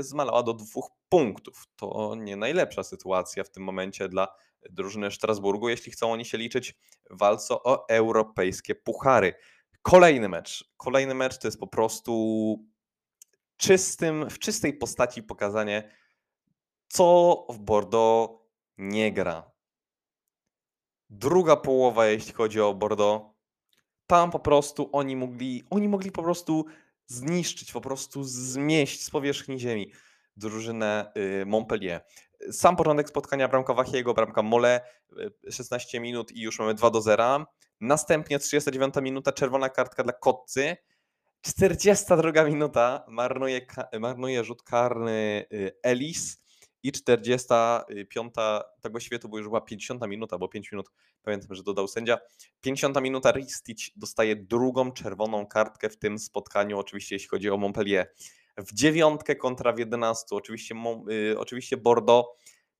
zmalała 0.00 0.42
do 0.42 0.54
dwóch 0.54 0.90
punktów. 1.08 1.64
To 1.76 2.14
nie 2.18 2.36
najlepsza 2.36 2.82
sytuacja 2.82 3.44
w 3.44 3.50
tym 3.50 3.62
momencie 3.62 4.08
dla 4.08 4.28
drużyny 4.70 5.10
Strasburgu, 5.10 5.68
jeśli 5.68 5.92
chcą 5.92 6.12
oni 6.12 6.24
się 6.24 6.38
liczyć 6.38 6.74
w 7.10 7.18
walce 7.18 7.54
o 7.54 7.88
europejskie 7.88 8.74
puchary. 8.74 9.34
Kolejny 9.82 10.28
mecz. 10.28 10.72
Kolejny 10.76 11.14
mecz 11.14 11.38
to 11.38 11.48
jest 11.48 11.60
po 11.60 11.66
prostu 11.66 12.56
czystym, 13.56 14.30
w 14.30 14.38
czystej 14.38 14.74
postaci 14.74 15.22
pokazanie, 15.22 15.90
co 16.88 17.46
w 17.50 17.58
Bordeaux 17.58 18.42
nie 18.78 19.12
gra. 19.12 19.50
Druga 21.10 21.56
połowa, 21.56 22.06
jeśli 22.06 22.32
chodzi 22.32 22.60
o 22.60 22.74
Bordeaux, 22.74 23.34
tam 24.06 24.30
po 24.30 24.38
prostu 24.38 24.88
oni 24.92 25.16
mogli, 25.16 25.64
oni 25.70 25.88
mogli 25.88 26.12
po 26.12 26.22
prostu 26.22 26.66
zniszczyć, 27.06 27.72
po 27.72 27.80
prostu 27.80 28.24
zmieść 28.24 29.04
z 29.04 29.10
powierzchni 29.10 29.60
ziemi 29.60 29.92
drużynę 30.36 31.12
y, 31.16 31.46
Montpellier. 31.46 32.04
Sam 32.50 32.76
początek 32.76 33.08
spotkania 33.08 33.48
bramka 33.48 33.74
Wachiego, 33.74 34.14
bramka 34.14 34.42
Mole, 34.42 34.80
y, 35.46 35.52
16 35.52 36.00
minut 36.00 36.32
i 36.32 36.40
już 36.40 36.58
mamy 36.58 36.74
2 36.74 36.90
do 36.90 37.00
0. 37.00 37.46
Następnie 37.82 38.38
39 38.38 38.94
minuta, 39.02 39.32
czerwona 39.32 39.68
kartka 39.68 40.02
dla 40.02 40.12
Kotcy. 40.12 40.76
42 41.40 42.44
minuta, 42.44 43.04
marnuje, 43.08 43.66
marnuje 44.00 44.44
rzut 44.44 44.62
karny 44.62 45.46
y, 45.52 45.72
Ellis 45.82 46.42
i 46.82 46.92
45, 46.92 48.34
tak 48.80 48.92
właściwie 48.92 49.18
to 49.18 49.28
była 49.28 49.38
już 49.38 49.48
była 49.48 49.60
50 49.60 50.06
minuta, 50.08 50.38
bo 50.38 50.48
5 50.48 50.72
minut 50.72 50.90
pamiętam, 51.22 51.54
że 51.56 51.62
dodał 51.62 51.88
sędzia. 51.88 52.18
50 52.60 53.00
minuta 53.00 53.32
Ristich 53.32 53.76
dostaje 53.96 54.36
drugą 54.36 54.92
czerwoną 54.92 55.46
kartkę 55.46 55.88
w 55.88 55.98
tym 55.98 56.18
spotkaniu, 56.18 56.78
oczywiście 56.78 57.14
jeśli 57.14 57.28
chodzi 57.28 57.50
o 57.50 57.56
Montpellier. 57.56 58.12
W 58.56 58.74
dziewiątkę 58.74 59.36
kontra 59.36 59.72
w 59.72 59.78
11, 59.78 60.26
oczywiście, 60.30 60.74
y, 61.32 61.38
oczywiście 61.38 61.76
Bordeaux 61.76 62.28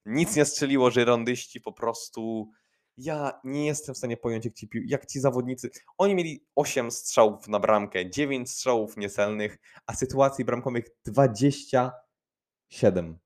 nic 0.06 0.36
nie 0.36 0.44
strzeliło, 0.44 0.90
żyrondyści 0.90 1.60
po 1.60 1.72
prostu... 1.72 2.50
Ja 2.96 3.40
nie 3.44 3.66
jestem 3.66 3.94
w 3.94 3.98
stanie 3.98 4.16
pojąć, 4.16 4.44
jak 4.44 4.54
ci, 4.54 4.68
jak 4.86 5.06
ci 5.06 5.20
zawodnicy. 5.20 5.70
Oni 5.98 6.14
mieli 6.14 6.46
8 6.56 6.90
strzałów 6.90 7.48
na 7.48 7.58
bramkę, 7.58 8.10
9 8.10 8.50
strzałów 8.50 8.96
niecelnych, 8.96 9.58
a 9.86 9.94
sytuacji 9.94 10.44
bramkowych 10.44 10.84
27. 11.04 13.18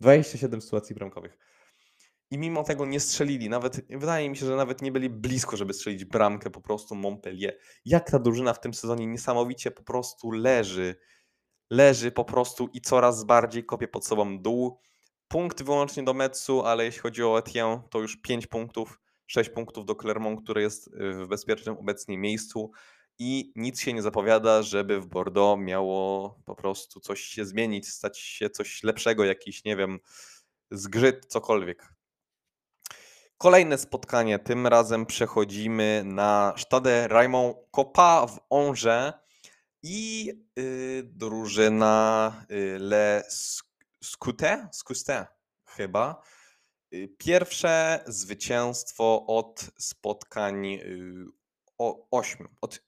27 0.00 0.60
sytuacji 0.60 0.94
bramkowych. 0.94 1.38
I 2.30 2.38
mimo 2.38 2.64
tego 2.64 2.86
nie 2.86 3.00
strzelili. 3.00 3.48
Nawet 3.48 3.98
wydaje 3.98 4.30
mi 4.30 4.36
się, 4.36 4.46
że 4.46 4.56
nawet 4.56 4.82
nie 4.82 4.92
byli 4.92 5.10
blisko, 5.10 5.56
żeby 5.56 5.74
strzelić 5.74 6.04
bramkę 6.04 6.50
po 6.50 6.60
prostu 6.60 6.94
Montpellier. 6.94 7.58
Jak 7.84 8.10
ta 8.10 8.18
drużyna 8.18 8.52
w 8.52 8.60
tym 8.60 8.74
sezonie 8.74 9.06
niesamowicie 9.06 9.70
po 9.70 9.82
prostu 9.82 10.30
leży. 10.30 10.96
Leży 11.70 12.12
po 12.12 12.24
prostu 12.24 12.68
i 12.72 12.80
coraz 12.80 13.24
bardziej 13.24 13.64
kopie 13.64 13.88
pod 13.88 14.06
sobą 14.06 14.42
dół. 14.42 14.78
Punkt 15.32 15.62
wyłącznie 15.62 16.02
do 16.02 16.14
Metsu, 16.14 16.62
ale 16.62 16.84
jeśli 16.84 17.00
chodzi 17.00 17.22
o 17.22 17.38
Etienne, 17.38 17.82
to 17.90 17.98
już 17.98 18.16
5 18.16 18.46
punktów, 18.46 19.00
6 19.26 19.50
punktów 19.50 19.86
do 19.86 19.94
Clermont, 19.94 20.42
które 20.42 20.62
jest 20.62 20.86
y, 20.86 20.90
w 21.24 21.28
bezpiecznym 21.28 21.78
obecnie 21.78 22.18
miejscu. 22.18 22.70
I 23.18 23.52
nic 23.56 23.80
się 23.80 23.92
nie 23.92 24.02
zapowiada, 24.02 24.62
żeby 24.62 25.00
w 25.00 25.06
Bordeaux 25.06 25.62
miało 25.62 26.34
po 26.44 26.54
prostu 26.56 27.00
coś 27.00 27.20
się 27.20 27.44
zmienić, 27.44 27.88
stać 27.88 28.18
się 28.18 28.50
coś 28.50 28.82
lepszego, 28.82 29.24
jakiś, 29.24 29.64
nie 29.64 29.76
wiem, 29.76 29.98
zgrzyt, 30.70 31.26
cokolwiek. 31.26 31.94
Kolejne 33.38 33.78
spotkanie, 33.78 34.38
tym 34.38 34.66
razem 34.66 35.06
przechodzimy 35.06 36.02
na 36.04 36.54
Stade 36.56 37.08
Raymond 37.08 37.56
Copa 37.70 38.26
w 38.26 38.40
Angers 38.54 39.12
i 39.82 40.32
y, 40.58 41.02
drużyna 41.04 42.32
y, 42.50 42.78
Le 42.78 43.24
Scouté, 44.04 44.68
Scouté 44.72 45.26
chyba. 45.66 46.22
Y, 46.94 47.08
Pierwsze 47.18 48.04
zwycięstwo 48.06 49.26
od 49.26 49.70
spotkań 49.78 50.66
y, 50.66 51.24
o, 51.78 52.08
ośmiu. 52.10 52.48
Od, 52.60 52.82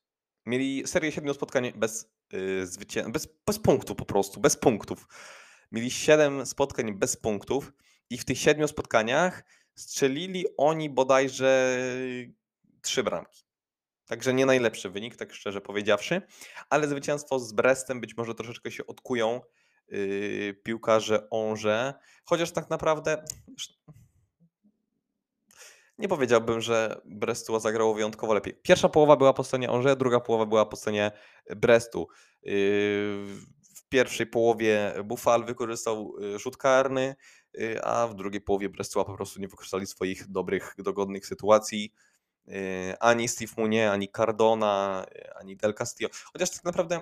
mieli 0.47 0.87
serię 0.87 1.13
siedmiu 1.13 1.35
spotkań 1.35 1.73
bez, 1.73 2.13
y, 2.35 2.67
zwycię- 2.67 3.11
bez, 3.13 3.29
bez 3.47 3.59
punktu 3.59 3.95
po 3.95 4.05
prostu, 4.05 4.41
bez 4.41 4.57
punktów. 4.57 5.07
Mieli 5.73 5.91
siedem 5.91 6.47
spotkań 6.47 6.95
bez 6.99 7.17
punktów 7.17 7.73
i 8.11 8.19
w 8.19 8.25
tych 8.25 8.39
siedmiu 8.39 8.69
spotkaniach 8.69 9.45
strzelili 9.75 10.45
oni 10.57 10.91
bodajże 10.91 11.79
trzy 12.83 13.03
bramki. 13.03 13.45
Także 14.07 14.35
nie 14.35 14.47
najlepszy 14.47 14.91
wynik, 14.91 15.17
tak 15.17 15.35
szczerze 15.35 15.61
powiedziawszy, 15.61 16.23
ale 16.71 16.89
zwycięstwo 16.89 17.39
z 17.39 17.53
Brestem 17.53 18.01
być 18.01 18.17
może 18.17 18.35
troszeczkę 18.35 18.71
się 18.71 18.87
odkują 18.87 19.41
yy, 19.93 20.55
piłkarze 20.55 21.31
Onże, 21.31 21.95
chociaż 22.25 22.53
tak 22.53 22.71
naprawdę 22.71 23.25
Nie 25.99 26.09
powiedziałbym, 26.09 26.61
że 26.61 27.01
Brestu 27.05 27.61
zagrało 27.61 27.95
wyjątkowo 27.95 28.35
lepiej. 28.35 28.55
Pierwsza 28.63 28.89
połowa 28.89 29.17
była 29.17 29.33
po 29.33 29.45
stronie 29.45 29.71
Angers, 29.71 29.99
druga 29.99 30.21
połowa 30.21 30.47
była 30.47 30.67
po 30.67 30.77
stronie 30.77 31.11
Brestu. 31.57 32.09
Yy, 32.43 32.53
w 33.77 33.89
pierwszej 33.89 34.27
połowie 34.27 34.95
Buffal 35.05 35.45
wykorzystał 35.45 36.15
y, 36.35 36.39
rzut 36.39 36.57
karny, 36.57 37.15
y, 37.61 37.85
a 37.85 38.07
w 38.07 38.15
drugiej 38.15 38.41
połowie 38.41 38.69
Brestoa 38.69 39.05
po 39.05 39.15
prostu 39.15 39.41
nie 39.41 39.49
wykorzystali 39.49 39.87
swoich 39.87 40.31
dobrych, 40.31 40.75
dogodnych 40.79 41.27
sytuacji. 41.27 41.93
Ani 43.01 43.29
Steve 43.29 43.53
Munie, 43.57 43.93
ani 43.93 44.09
Cardona, 44.17 45.07
ani 45.37 45.57
Del 45.57 45.75
Castillo. 45.75 46.11
Chociaż 46.33 46.51
tak 46.51 46.65
naprawdę 46.65 47.01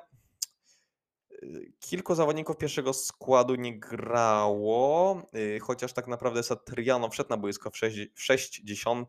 kilku 1.81 2.15
zawodników 2.15 2.57
pierwszego 2.57 2.93
składu 2.93 3.55
nie 3.55 3.79
grało, 3.79 5.23
y, 5.35 5.61
chociaż 5.61 5.93
tak 5.93 6.07
naprawdę 6.07 6.43
Satriano 6.43 7.09
wszedł 7.09 7.31
na 7.31 7.37
boisko 7.37 7.71
w 7.71 7.77
61 8.15 9.07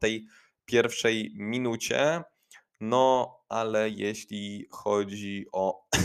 minucie. 1.34 2.24
No, 2.80 3.38
ale 3.50 3.90
jeśli 3.90 4.68
chodzi 4.72 5.46
o 5.52 5.88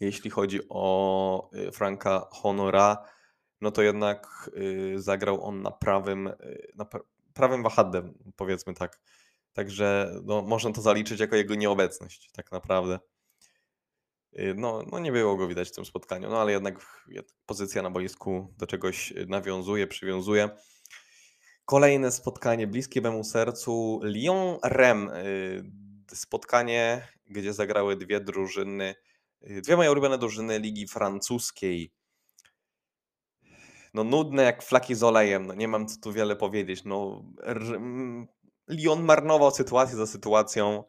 jeśli 0.00 0.30
chodzi 0.30 0.60
o 0.68 1.50
y, 1.54 1.72
Franka 1.72 2.28
Honora, 2.30 3.04
no 3.60 3.70
to 3.70 3.82
jednak 3.82 4.50
y, 4.56 4.94
zagrał 4.96 5.44
on 5.44 5.62
na 5.62 5.70
prawym, 5.70 6.32
na 6.74 6.86
prawym 7.34 7.62
wahadle, 7.62 8.12
powiedzmy 8.36 8.74
tak. 8.74 9.00
Także 9.52 10.14
no, 10.24 10.42
można 10.42 10.72
to 10.72 10.82
zaliczyć 10.82 11.20
jako 11.20 11.36
jego 11.36 11.54
nieobecność, 11.54 12.30
tak 12.32 12.52
naprawdę. 12.52 12.98
Y, 14.38 14.54
no, 14.56 14.82
no 14.92 14.98
nie 14.98 15.12
było 15.12 15.36
go 15.36 15.48
widać 15.48 15.68
w 15.68 15.74
tym 15.74 15.84
spotkaniu, 15.84 16.30
no 16.30 16.40
ale 16.40 16.52
jednak 16.52 17.02
pozycja 17.46 17.82
na 17.82 17.90
boisku 17.90 18.54
do 18.58 18.66
czegoś 18.66 19.12
nawiązuje, 19.26 19.86
przywiązuje. 19.86 20.50
Kolejne 21.64 22.12
spotkanie 22.12 22.66
bliskie 22.66 23.00
memu 23.00 23.24
sercu 23.24 24.00
Lyon-Rem. 24.02 25.10
Y, 25.10 26.16
spotkanie, 26.16 27.08
gdzie 27.26 27.52
zagrały 27.52 27.96
dwie 27.96 28.20
drużyny, 28.20 28.94
y, 29.42 29.62
dwie 29.62 29.76
moje 29.76 29.92
ulubione 29.92 30.18
drużyny 30.18 30.58
ligi 30.58 30.88
francuskiej. 30.88 31.92
No 33.94 34.04
nudne 34.04 34.42
jak 34.42 34.62
flaki 34.62 34.94
z 34.94 35.02
olejem, 35.02 35.46
no 35.46 35.54
nie 35.54 35.68
mam 35.68 35.86
co 35.86 36.00
tu 36.00 36.12
wiele 36.12 36.36
powiedzieć. 36.36 36.84
No, 36.84 37.24
Lyon 38.68 39.02
marnował 39.02 39.50
sytuację 39.50 39.96
za 39.96 40.06
sytuacją. 40.06 40.84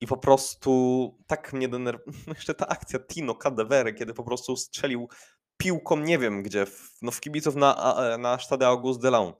I 0.00 0.06
po 0.06 0.16
prostu 0.16 1.18
tak 1.26 1.52
mnie 1.52 1.68
denerwuje. 1.68 2.16
No 2.26 2.34
jeszcze 2.34 2.54
ta 2.54 2.68
akcja 2.68 2.98
Tino 2.98 3.34
Cadevere, 3.34 3.92
kiedy 3.92 4.14
po 4.14 4.24
prostu 4.24 4.56
strzelił 4.56 5.08
piłką, 5.56 5.96
nie 5.96 6.18
wiem 6.18 6.42
gdzie, 6.42 6.66
w, 6.66 6.96
no 7.02 7.10
w 7.10 7.20
kibiców 7.20 7.56
na, 7.56 7.96
na 8.18 8.38
Stade 8.38 8.66
Auguste 8.66 9.02
de 9.02 9.10
Laon. 9.10 9.32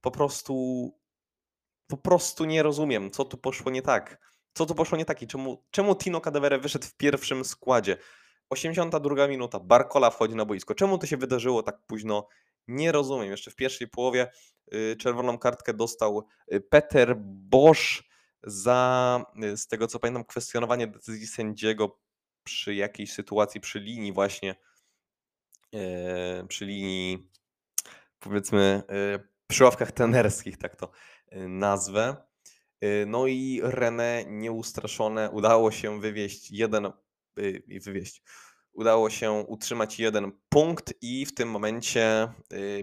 Po 0.00 0.10
prostu, 0.10 0.54
po 1.86 1.96
prostu 1.96 2.44
nie 2.44 2.62
rozumiem, 2.62 3.10
co 3.10 3.24
tu 3.24 3.38
poszło 3.38 3.70
nie 3.70 3.82
tak. 3.82 4.28
Co 4.54 4.66
tu 4.66 4.74
poszło 4.74 4.98
nie 4.98 5.04
tak 5.04 5.22
i 5.22 5.26
czemu, 5.26 5.64
czemu 5.70 5.94
Tino 5.94 6.20
Cadevere 6.20 6.58
wyszedł 6.58 6.86
w 6.86 6.96
pierwszym 6.96 7.44
składzie? 7.44 7.96
82 8.50 9.28
minuta, 9.28 9.60
Barcola 9.60 10.10
wchodzi 10.10 10.34
na 10.34 10.44
boisko. 10.44 10.74
Czemu 10.74 10.98
to 10.98 11.06
się 11.06 11.16
wydarzyło 11.16 11.62
tak 11.62 11.78
późno? 11.86 12.28
Nie 12.68 12.92
rozumiem. 12.92 13.30
Jeszcze 13.30 13.50
w 13.50 13.56
pierwszej 13.56 13.88
połowie 13.88 14.30
y, 14.74 14.96
czerwoną 14.96 15.38
kartkę 15.38 15.74
dostał 15.74 16.26
y, 16.52 16.60
Peter 16.60 17.16
Bosch 17.20 18.07
za, 18.42 19.24
y, 19.44 19.56
z 19.56 19.66
tego 19.66 19.86
co 19.86 19.98
pamiętam, 19.98 20.24
kwestionowanie 20.24 20.86
decyzji 20.86 21.26
sędziego 21.26 21.98
przy 22.48 22.74
jakiejś 22.74 23.12
sytuacji, 23.12 23.60
przy 23.60 23.80
linii 23.80 24.12
właśnie, 24.12 24.56
e, 25.74 26.46
przy 26.48 26.66
linii 26.66 27.30
powiedzmy 28.18 28.82
e, 28.88 29.18
przy 29.46 29.64
ławkach 29.64 29.92
tenerskich, 29.92 30.58
tak 30.58 30.76
to 30.76 30.90
e, 31.28 31.48
nazwę. 31.48 32.16
No 33.06 33.26
i 33.26 33.60
René 33.64 34.24
nieustraszone 34.26 35.30
udało 35.30 35.70
się 35.70 36.00
wywieźć 36.00 36.50
jeden 36.50 36.92
wywieźć. 37.84 38.22
Udało 38.72 39.10
się 39.10 39.32
utrzymać 39.32 39.98
jeden 39.98 40.32
punkt 40.48 40.94
i 41.02 41.26
w 41.26 41.34
tym 41.34 41.50
momencie 41.50 42.32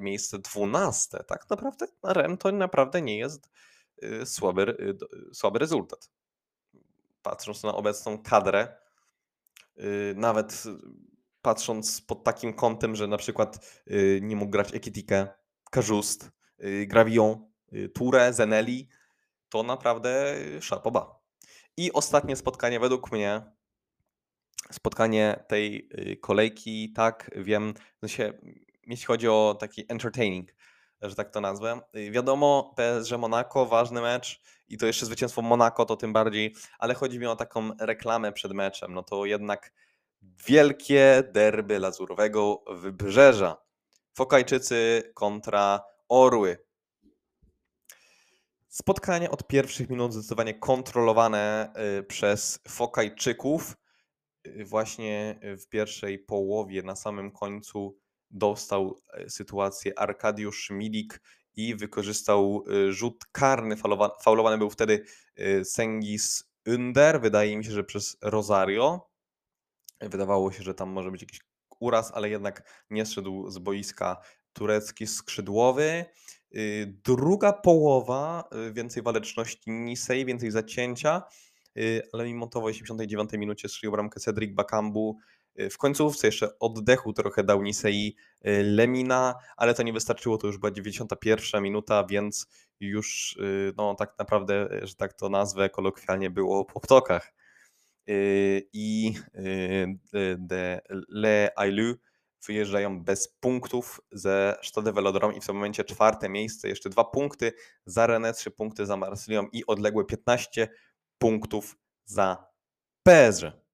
miejsce 0.02 0.40
dwunaste. 0.40 1.24
Tak 1.24 1.50
naprawdę 1.50 1.88
Ren 2.04 2.38
to 2.38 2.52
naprawdę 2.52 3.02
nie 3.02 3.18
jest 3.18 3.50
słaby, 4.25 4.78
y, 5.32 5.36
słaby 5.36 5.60
rezultat. 5.60 6.10
Patrząc 7.22 7.64
na 7.64 7.75
obecną 7.75 8.24
kadrę, 8.24 8.77
y, 9.77 10.14
nawet 10.18 10.64
patrząc 11.42 12.01
pod 12.01 12.24
takim 12.24 12.53
kątem, 12.53 12.96
że 12.96 13.08
na 13.08 13.18
przykład 13.18 13.81
nie 14.22 14.36
mógł 14.36 14.51
grać 14.51 14.74
Ekitike, 14.74 15.27
Kajust, 15.72 16.31
Gravillon, 16.88 17.51
Toure, 17.94 18.34
Zeneli, 18.34 18.90
to 19.50 19.64
naprawdę 19.64 20.36
szapoba. 20.62 21.20
I 21.77 21.92
ostatnie 21.94 22.36
spotkanie 22.36 22.79
według 22.79 23.12
mnie, 23.12 23.42
spotkanie 24.72 25.44
tej 25.48 25.90
kolejki, 26.22 26.94
tak, 26.94 27.31
wiem, 27.36 27.74
w 27.74 28.00
sensie, 28.00 28.34
jeśli 28.88 29.05
chodzi 29.05 29.27
o 29.27 29.58
taki 29.60 29.86
entertaining, 29.88 30.51
że 31.01 31.16
tak 31.16 31.29
to 31.29 31.42
nazwę. 31.42 31.81
Wiadomo, 32.12 32.74
PSG 32.75 33.12
Monaco, 33.18 33.66
ważny 33.66 34.01
mecz 34.01 34.42
i 34.68 34.77
to 34.77 34.86
jeszcze 34.86 35.05
zwycięstwo 35.05 35.42
Monaco 35.42 35.86
to 35.86 35.96
tym 35.98 36.14
bardziej, 36.14 36.55
ale 36.79 36.94
chodzi 36.94 37.20
mi 37.20 37.25
o 37.25 37.36
taką 37.36 37.72
reklamę 37.79 38.31
przed 38.31 38.53
meczem. 38.53 38.94
No 38.94 39.03
to 39.03 39.25
jednak 39.25 39.72
wielkie 40.48 41.24
derby 41.34 41.79
lazurowego 41.79 42.64
wybrzeża. 42.68 43.58
Fokajczycy 44.14 45.12
kontra 45.14 45.84
Orły. 46.10 46.66
Spotkanie 48.68 49.31
od 49.31 49.48
pierwszych 49.48 49.90
minut 49.90 50.14
zdecydowanie 50.14 50.53
kontrolowane 50.53 51.74
y, 52.00 52.03
przez 52.03 52.60
Fokajczyków. 52.68 53.77
Y, 54.48 54.66
właśnie 54.66 55.40
w 55.42 55.68
pierwszej 55.70 56.20
połowie, 56.20 56.84
na 56.84 56.96
samym 56.96 57.31
końcu 57.31 57.98
dostał 58.31 59.01
e, 59.14 59.29
sytuację 59.29 60.00
Arkadiusz 60.00 60.70
Milik 60.70 61.22
i 61.55 61.75
wykorzystał 61.75 62.64
e, 62.68 62.92
rzut 62.92 63.25
karny. 63.31 63.75
Faulowany 64.24 64.57
był 64.57 64.70
wtedy 64.70 65.05
e, 65.35 65.66
Sengis 65.66 66.44
Under, 66.68 67.22
wydaje 67.22 67.57
mi 67.57 67.66
się, 67.66 67.72
że 67.72 67.83
przez 67.83 68.18
Rosario. 68.22 69.09
Wydawało 70.01 70.51
się, 70.51 70.64
że 70.64 70.74
tam 70.74 70.90
może 70.90 71.11
być 71.11 71.22
jakiś 71.22 71.40
uraz, 71.79 72.11
ale 72.14 72.29
jednak 72.29 72.85
nie 72.90 73.05
szedł 73.05 73.50
z 73.50 73.57
boiska 73.57 74.18
turecki 74.53 75.07
skrzydłowy. 75.07 76.05
Druga 76.88 77.53
połowa, 77.53 78.50
więcej 78.72 79.03
waleczności 79.03 79.72
Nisei, 79.72 80.25
więcej 80.25 80.51
zacięcia, 80.51 81.24
ale 82.14 82.25
mimo 82.25 82.48
to 82.48 82.61
w 82.61 82.64
89 82.64 83.29
minucie 83.33 83.70
strzelił 83.70 83.92
bramkę 83.92 84.20
Cedric 84.20 84.55
Bakambu 84.55 85.20
Y, 85.20 85.35
w 85.72 85.77
końcówce 85.77 86.27
jeszcze 86.27 86.59
oddechu 86.59 87.13
trochę 87.13 87.44
dał 87.44 87.63
Nisei 87.63 88.15
y, 88.48 88.63
Lemina, 88.63 89.35
ale 89.57 89.74
to 89.74 89.83
nie 89.83 89.94
wystarczyło, 89.94 90.37
to 90.37 90.48
już 90.48 90.57
była 90.57 90.72
91 90.72 91.63
minuta, 91.63 92.03
więc 92.03 92.48
już 92.79 93.37
y, 93.37 93.74
no 93.77 93.96
tak 93.96 94.15
naprawdę, 94.20 94.70
że 94.83 94.96
tak 94.96 95.13
to 95.13 95.29
nazwę 95.29 95.70
kolokwialnie 95.70 96.29
było 96.29 96.65
po 96.65 96.79
ptokach. 96.79 97.33
I 98.74 99.13
de 100.37 100.81
Le 101.09 101.51
Ailu 101.55 101.96
wyjeżdżają 102.48 103.03
bez 103.03 103.27
punktów 103.27 104.01
ze 104.11 104.57
Stade 104.63 104.94
Velodrome 104.94 105.35
i 105.35 105.41
w 105.41 105.46
tym 105.46 105.55
momencie 105.55 105.83
czwarte 105.83 106.29
miejsce, 106.29 106.70
jeszcze 106.70 106.89
dwa 106.89 107.03
punkty 107.03 107.53
za 107.85 108.07
Rennes, 108.07 108.37
trzy 108.37 108.51
punkty 108.51 108.85
za 108.85 108.98
Marsylią 108.98 109.48
i 109.51 109.65
odległe 109.65 110.05
15 110.05 110.68
punktów 111.18 111.77
za 112.05 112.46
PSG. 113.03 113.65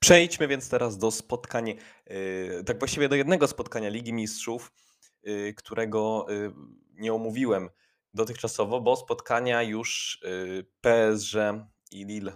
Przejdźmy 0.00 0.48
więc 0.48 0.68
teraz 0.68 0.98
do 0.98 1.10
spotkań, 1.10 1.74
yy, 2.06 2.64
tak 2.66 2.78
właściwie 2.78 3.08
do 3.08 3.16
jednego 3.16 3.48
spotkania 3.48 3.88
Ligi 3.88 4.12
Mistrzów, 4.12 4.72
yy, 5.22 5.54
którego 5.54 6.26
yy, 6.28 6.52
nie 6.94 7.14
omówiłem 7.14 7.70
dotychczasowo, 8.14 8.80
bo 8.80 8.96
spotkania 8.96 9.62
już 9.62 10.20
PSG 10.80 11.34
i 11.92 12.04
Lille 12.04 12.32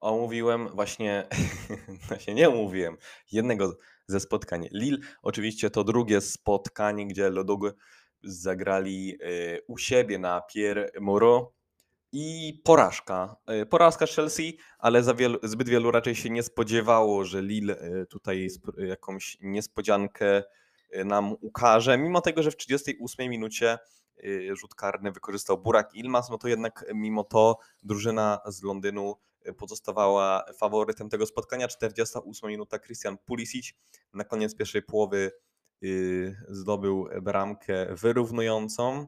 omówiłem, 0.00 0.68
właśnie, 0.68 1.28
właśnie 2.08 2.34
nie 2.34 2.48
omówiłem 2.48 2.96
jednego 3.32 3.76
ze 4.06 4.20
spotkań 4.20 4.68
Lille. 4.72 4.98
Oczywiście 5.22 5.70
to 5.70 5.84
drugie 5.84 6.20
spotkanie, 6.20 7.06
gdzie 7.06 7.30
Lodog 7.30 7.60
zagrali 8.22 9.18
u 9.66 9.78
siebie 9.78 10.18
na 10.18 10.40
Pierre 10.40 10.90
Moreau 11.00 11.55
i 12.12 12.60
porażka. 12.64 13.36
E, 13.46 13.66
porażka 13.66 14.06
Chelsea, 14.06 14.58
ale 14.78 15.14
wielu, 15.14 15.38
zbyt 15.42 15.68
wielu 15.68 15.90
raczej 15.90 16.14
się 16.14 16.30
nie 16.30 16.42
spodziewało, 16.42 17.24
że 17.24 17.42
Lille 17.42 17.78
e, 17.78 18.06
tutaj 18.06 18.48
jakąś 18.78 19.38
niespodziankę 19.40 20.42
e, 20.90 21.04
nam 21.04 21.32
ukaże. 21.40 21.98
Mimo 21.98 22.20
tego, 22.20 22.42
że 22.42 22.50
w 22.50 22.56
38 22.56 23.30
minucie 23.30 23.78
rzut 24.52 24.74
karny 24.74 25.12
wykorzystał 25.12 25.58
Burak 25.58 25.94
Ilmas, 25.94 26.30
no 26.30 26.38
to 26.38 26.48
jednak 26.48 26.84
mimo 26.94 27.24
to 27.24 27.58
drużyna 27.82 28.40
z 28.46 28.62
Londynu 28.62 29.16
pozostawała 29.58 30.44
faworytem 30.58 31.08
tego 31.08 31.26
spotkania. 31.26 31.68
48 31.68 32.50
minuta 32.50 32.78
Christian 32.78 33.18
Pulisic 33.18 33.74
na 34.12 34.24
koniec 34.24 34.56
pierwszej 34.56 34.82
połowy 34.82 35.30
zdobył 36.48 37.08
bramkę 37.22 37.86
wyrównującą. 37.90 39.06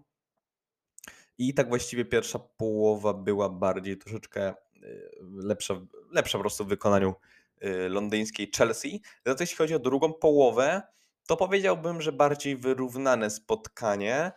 I 1.38 1.54
tak 1.54 1.68
właściwie 1.68 2.04
pierwsza 2.04 2.38
połowa 2.38 3.14
była 3.14 3.48
bardziej 3.48 3.98
troszeczkę 3.98 4.54
y, 4.82 5.10
lepsza, 5.34 5.80
lepsza 6.10 6.38
po 6.38 6.42
prostu 6.42 6.64
w 6.64 6.68
wykonaniu 6.68 7.14
y, 7.64 7.88
londyńskiej 7.88 8.50
Chelsea. 8.56 9.02
Natomiast 9.18 9.40
jeśli 9.40 9.56
chodzi 9.56 9.74
o 9.74 9.78
drugą 9.78 10.12
połowę, 10.12 10.82
to 11.26 11.36
powiedziałbym, 11.36 12.02
że 12.02 12.12
bardziej 12.12 12.56
wyrównane 12.56 13.30
spotkanie, 13.30 14.32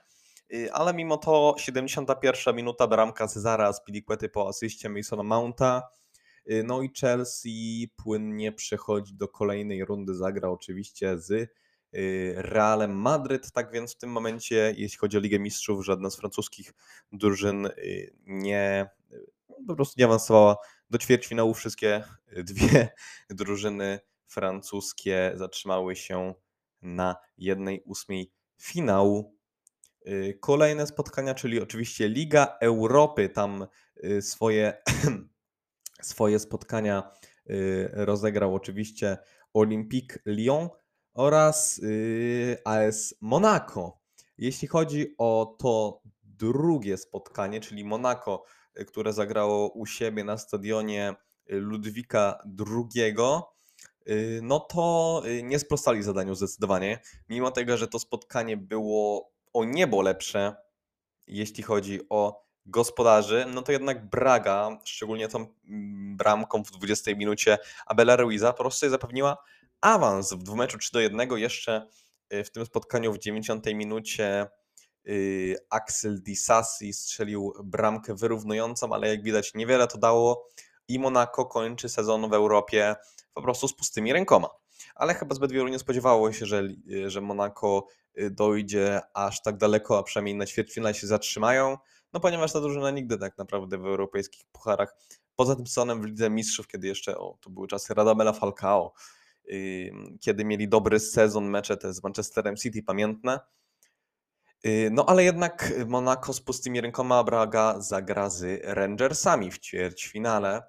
y, 0.53 0.73
ale 0.73 0.93
mimo 0.93 1.17
to 1.17 1.55
71 1.57 2.55
minuta 2.55 2.87
bramka 2.87 3.27
Cezara 3.27 3.73
Spiliquety 3.73 4.29
po 4.29 4.47
asyście 4.47 4.89
Masona 4.89 5.23
Mounta. 5.23 5.89
No 6.63 6.81
i 6.81 6.91
Chelsea 6.99 7.87
płynnie 8.03 8.51
przechodzi 8.51 9.13
do 9.13 9.27
kolejnej 9.27 9.85
rundy, 9.85 10.15
zagra 10.15 10.49
oczywiście 10.49 11.19
z 11.19 11.51
Realem 12.35 12.91
Madryt. 12.91 13.51
Tak 13.51 13.71
więc 13.71 13.93
w 13.93 13.97
tym 13.97 14.09
momencie, 14.09 14.73
jeśli 14.77 14.97
chodzi 14.97 15.17
o 15.17 15.19
Ligę 15.19 15.39
Mistrzów, 15.39 15.85
żadna 15.85 16.09
z 16.09 16.15
francuskich 16.15 16.73
drużyn 17.11 17.65
y, 17.65 18.13
nie 18.25 18.89
y, 19.11 19.31
po 19.67 19.75
prostu 19.75 19.95
nie 19.97 20.05
awansowała 20.05 20.57
do 20.89 20.97
ćwierćfinału. 20.97 21.53
Wszystkie 21.53 22.03
dwie 22.31 22.89
drużyny 23.29 23.99
francuskie 24.27 25.31
zatrzymały 25.35 25.95
się 25.95 26.33
na 26.81 27.15
jednej 27.37 27.83
ósmej 27.85 28.31
finału. 28.61 29.37
Kolejne 30.39 30.87
spotkania, 30.87 31.35
czyli 31.35 31.61
oczywiście 31.61 32.09
Liga 32.09 32.57
Europy, 32.61 33.29
tam 33.29 33.67
swoje, 34.21 34.81
swoje 36.01 36.39
spotkania 36.39 37.11
rozegrał 37.93 38.55
oczywiście 38.55 39.17
Olympique 39.53 40.19
Lyon 40.25 40.69
oraz 41.13 41.79
y, 41.79 42.57
AS 42.65 43.15
Monaco. 43.21 43.99
Jeśli 44.37 44.67
chodzi 44.67 45.15
o 45.17 45.55
to 45.59 46.01
drugie 46.23 46.97
spotkanie, 46.97 47.59
czyli 47.61 47.83
Monaco, 47.83 48.43
y, 48.79 48.85
które 48.85 49.13
zagrało 49.13 49.69
u 49.69 49.85
siebie 49.85 50.23
na 50.23 50.37
stadionie 50.37 51.15
y, 51.51 51.55
Ludwika 51.55 52.43
II, 52.67 53.15
no 54.41 54.59
to 54.59 55.23
nie 55.43 55.59
sprostali 55.59 56.03
zadaniu 56.03 56.35
zdecydowanie. 56.35 56.99
Mimo 57.29 57.51
tego, 57.51 57.77
że 57.77 57.87
to 57.87 57.99
spotkanie 57.99 58.57
było 58.57 59.31
o 59.53 59.65
niebo 59.65 60.01
lepsze, 60.01 60.55
jeśli 61.27 61.63
chodzi 61.63 61.99
o 62.09 62.45
gospodarzy, 62.65 63.45
no 63.53 63.61
to 63.61 63.71
jednak 63.71 64.09
Braga, 64.09 64.79
szczególnie 64.83 65.27
tą 65.27 65.37
mm, 65.39 66.17
bramką 66.17 66.63
w 66.63 66.71
20 66.71 67.15
minucie 67.15 67.57
Abela 67.85 68.15
Ruiza, 68.15 68.53
po 68.53 68.63
prostu 68.63 68.89
zapewniła 68.89 69.37
awans 69.81 70.33
w 70.33 70.43
dwumeczu 70.43 70.77
3 70.77 70.91
do 70.91 70.99
1 70.99 71.37
jeszcze 71.37 71.87
y, 72.33 72.43
w 72.43 72.51
tym 72.51 72.65
spotkaniu 72.65 73.13
w 73.13 73.19
90 73.19 73.65
minucie 73.65 74.47
y, 75.07 75.55
Axel 75.69 76.23
Disasi 76.23 76.93
strzelił 76.93 77.53
bramkę 77.63 78.15
wyrównującą, 78.15 78.93
ale 78.93 79.07
jak 79.07 79.23
widać 79.23 79.53
niewiele 79.53 79.87
to 79.87 79.97
dało 79.97 80.47
i 80.87 80.99
Monaco 80.99 81.45
kończy 81.45 81.89
sezon 81.89 82.29
w 82.29 82.33
Europie 82.33 82.95
po 83.33 83.41
prostu 83.41 83.67
z 83.67 83.75
pustymi 83.75 84.13
rękoma. 84.13 84.49
Ale 84.95 85.13
chyba 85.13 85.35
zbyt 85.35 85.51
wielu 85.51 85.67
nie 85.67 85.79
spodziewało 85.79 86.31
się, 86.31 86.45
że, 86.45 86.63
y, 86.91 87.09
że 87.09 87.21
Monaco 87.21 87.87
dojdzie 88.31 89.01
aż 89.13 89.41
tak 89.41 89.57
daleko, 89.57 89.97
a 89.97 90.03
przynajmniej 90.03 90.35
na 90.35 90.45
ćwierćfinale 90.45 90.93
się 90.93 91.07
zatrzymają, 91.07 91.77
no 92.13 92.19
ponieważ 92.19 92.53
ta 92.53 92.61
drużyna 92.61 92.91
nigdy 92.91 93.17
tak 93.17 93.37
naprawdę 93.37 93.77
w 93.77 93.85
europejskich 93.85 94.45
pucharach, 94.51 94.95
poza 95.35 95.55
tym 95.55 95.67
sezonem 95.67 96.01
w 96.01 96.05
Lidze 96.05 96.29
Mistrzów, 96.29 96.67
kiedy 96.67 96.87
jeszcze, 96.87 97.17
o, 97.17 97.37
to 97.41 97.49
były 97.49 97.67
czasy 97.67 97.93
Radamela 97.93 98.33
Falcao, 98.33 98.93
kiedy 100.19 100.45
mieli 100.45 100.67
dobry 100.67 100.99
sezon, 100.99 101.49
mecze 101.49 101.77
te 101.77 101.93
z 101.93 102.03
Manchesterem 102.03 102.55
City 102.55 102.83
pamiętne. 102.83 103.39
Y, 104.65 104.89
no 104.91 105.05
ale 105.05 105.23
jednak 105.23 105.73
Monaco 105.87 106.33
z 106.33 106.41
pustymi 106.41 106.81
rękoma 106.81 107.23
Braga 107.23 107.81
zagra 107.81 108.29
z 108.29 108.61
Rangersami 108.63 109.51
w 109.51 109.59
ćwierćfinale. 109.59 110.61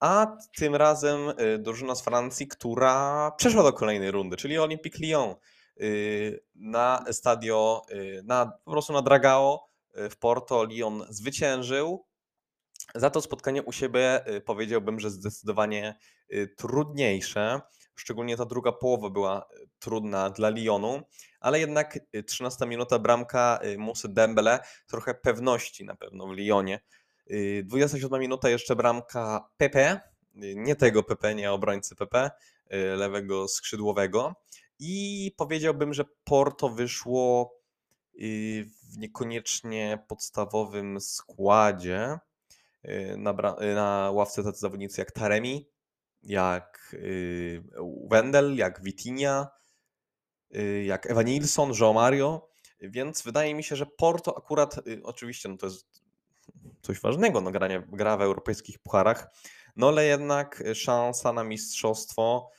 A 0.00 0.36
tym 0.56 0.74
razem 0.74 1.28
y, 1.28 1.58
drużyna 1.58 1.94
z 1.94 2.02
Francji, 2.02 2.48
która 2.48 3.30
przeszła 3.36 3.62
do 3.62 3.72
kolejnej 3.72 4.10
rundy, 4.10 4.36
czyli 4.36 4.58
Olympique 4.58 4.98
Lyon 5.00 5.34
y, 5.80 6.44
na 6.54 7.04
stadio, 7.12 7.82
na, 8.24 8.52
po 8.64 8.70
prostu 8.70 8.92
na 8.92 9.02
Dragao 9.02 9.68
w 10.10 10.16
Porto 10.16 10.64
Lyon 10.64 11.06
zwyciężył. 11.08 12.06
Za 12.94 13.10
to 13.10 13.20
spotkanie 13.20 13.62
u 13.62 13.72
siebie 13.72 14.24
powiedziałbym, 14.44 15.00
że 15.00 15.10
zdecydowanie 15.10 15.98
trudniejsze. 16.56 17.60
Szczególnie 17.96 18.36
ta 18.36 18.44
druga 18.44 18.72
połowa 18.72 19.10
była 19.10 19.40
e, 19.40 19.66
trudna 19.78 20.30
dla 20.30 20.48
Lyonu, 20.48 21.02
ale 21.40 21.60
jednak 21.60 21.98
13 22.26 22.64
e, 22.64 22.68
minuta 22.68 22.98
bramka 22.98 23.58
e, 23.62 23.78
Musy 23.78 24.08
Dembele, 24.08 24.58
trochę 24.86 25.14
pewności 25.14 25.84
na 25.84 25.94
pewno 25.94 26.26
w 26.26 26.30
Lyonie. 26.30 26.80
27 27.64 28.20
minuta 28.20 28.50
jeszcze 28.50 28.76
bramka 28.76 29.48
Pepe, 29.56 30.00
nie 30.34 30.76
tego 30.76 31.02
Pepe, 31.02 31.34
nie 31.34 31.52
obrońcy 31.52 31.96
Pepe, 31.96 32.30
lewego 32.96 33.48
skrzydłowego. 33.48 34.34
I 34.78 35.32
powiedziałbym, 35.36 35.94
że 35.94 36.04
Porto 36.24 36.68
wyszło 36.68 37.54
w 38.92 38.98
niekoniecznie 38.98 40.04
podstawowym 40.08 41.00
składzie. 41.00 42.18
Na, 43.16 43.34
na 43.74 44.10
ławce 44.14 44.44
tacy 44.44 44.60
zawodnicy 44.60 45.00
jak 45.00 45.12
Taremi, 45.12 45.68
jak 46.26 46.94
y, 46.94 47.62
Wendel, 48.10 48.56
jak 48.56 48.82
Vitinha, 48.82 49.48
y, 50.56 50.84
jak 50.84 51.10
Evanilson, 51.10 51.72
João 51.72 51.94
Mario, 51.94 52.48
więc 52.80 53.22
wydaje 53.22 53.54
mi 53.54 53.64
się, 53.64 53.76
że 53.76 53.86
Porto 53.86 54.38
akurat, 54.38 54.78
y, 54.88 55.00
oczywiście 55.02 55.48
no 55.48 55.56
to 55.56 55.66
jest 55.66 56.02
coś 56.82 57.00
ważnego, 57.00 57.40
no 57.40 57.50
granie, 57.50 57.82
gra 57.92 58.16
w 58.16 58.20
europejskich 58.22 58.78
pucharach, 58.78 59.30
no 59.76 59.88
ale 59.88 60.04
jednak 60.04 60.62
szansa 60.74 61.32
na 61.32 61.44
mistrzostwo, 61.44 62.50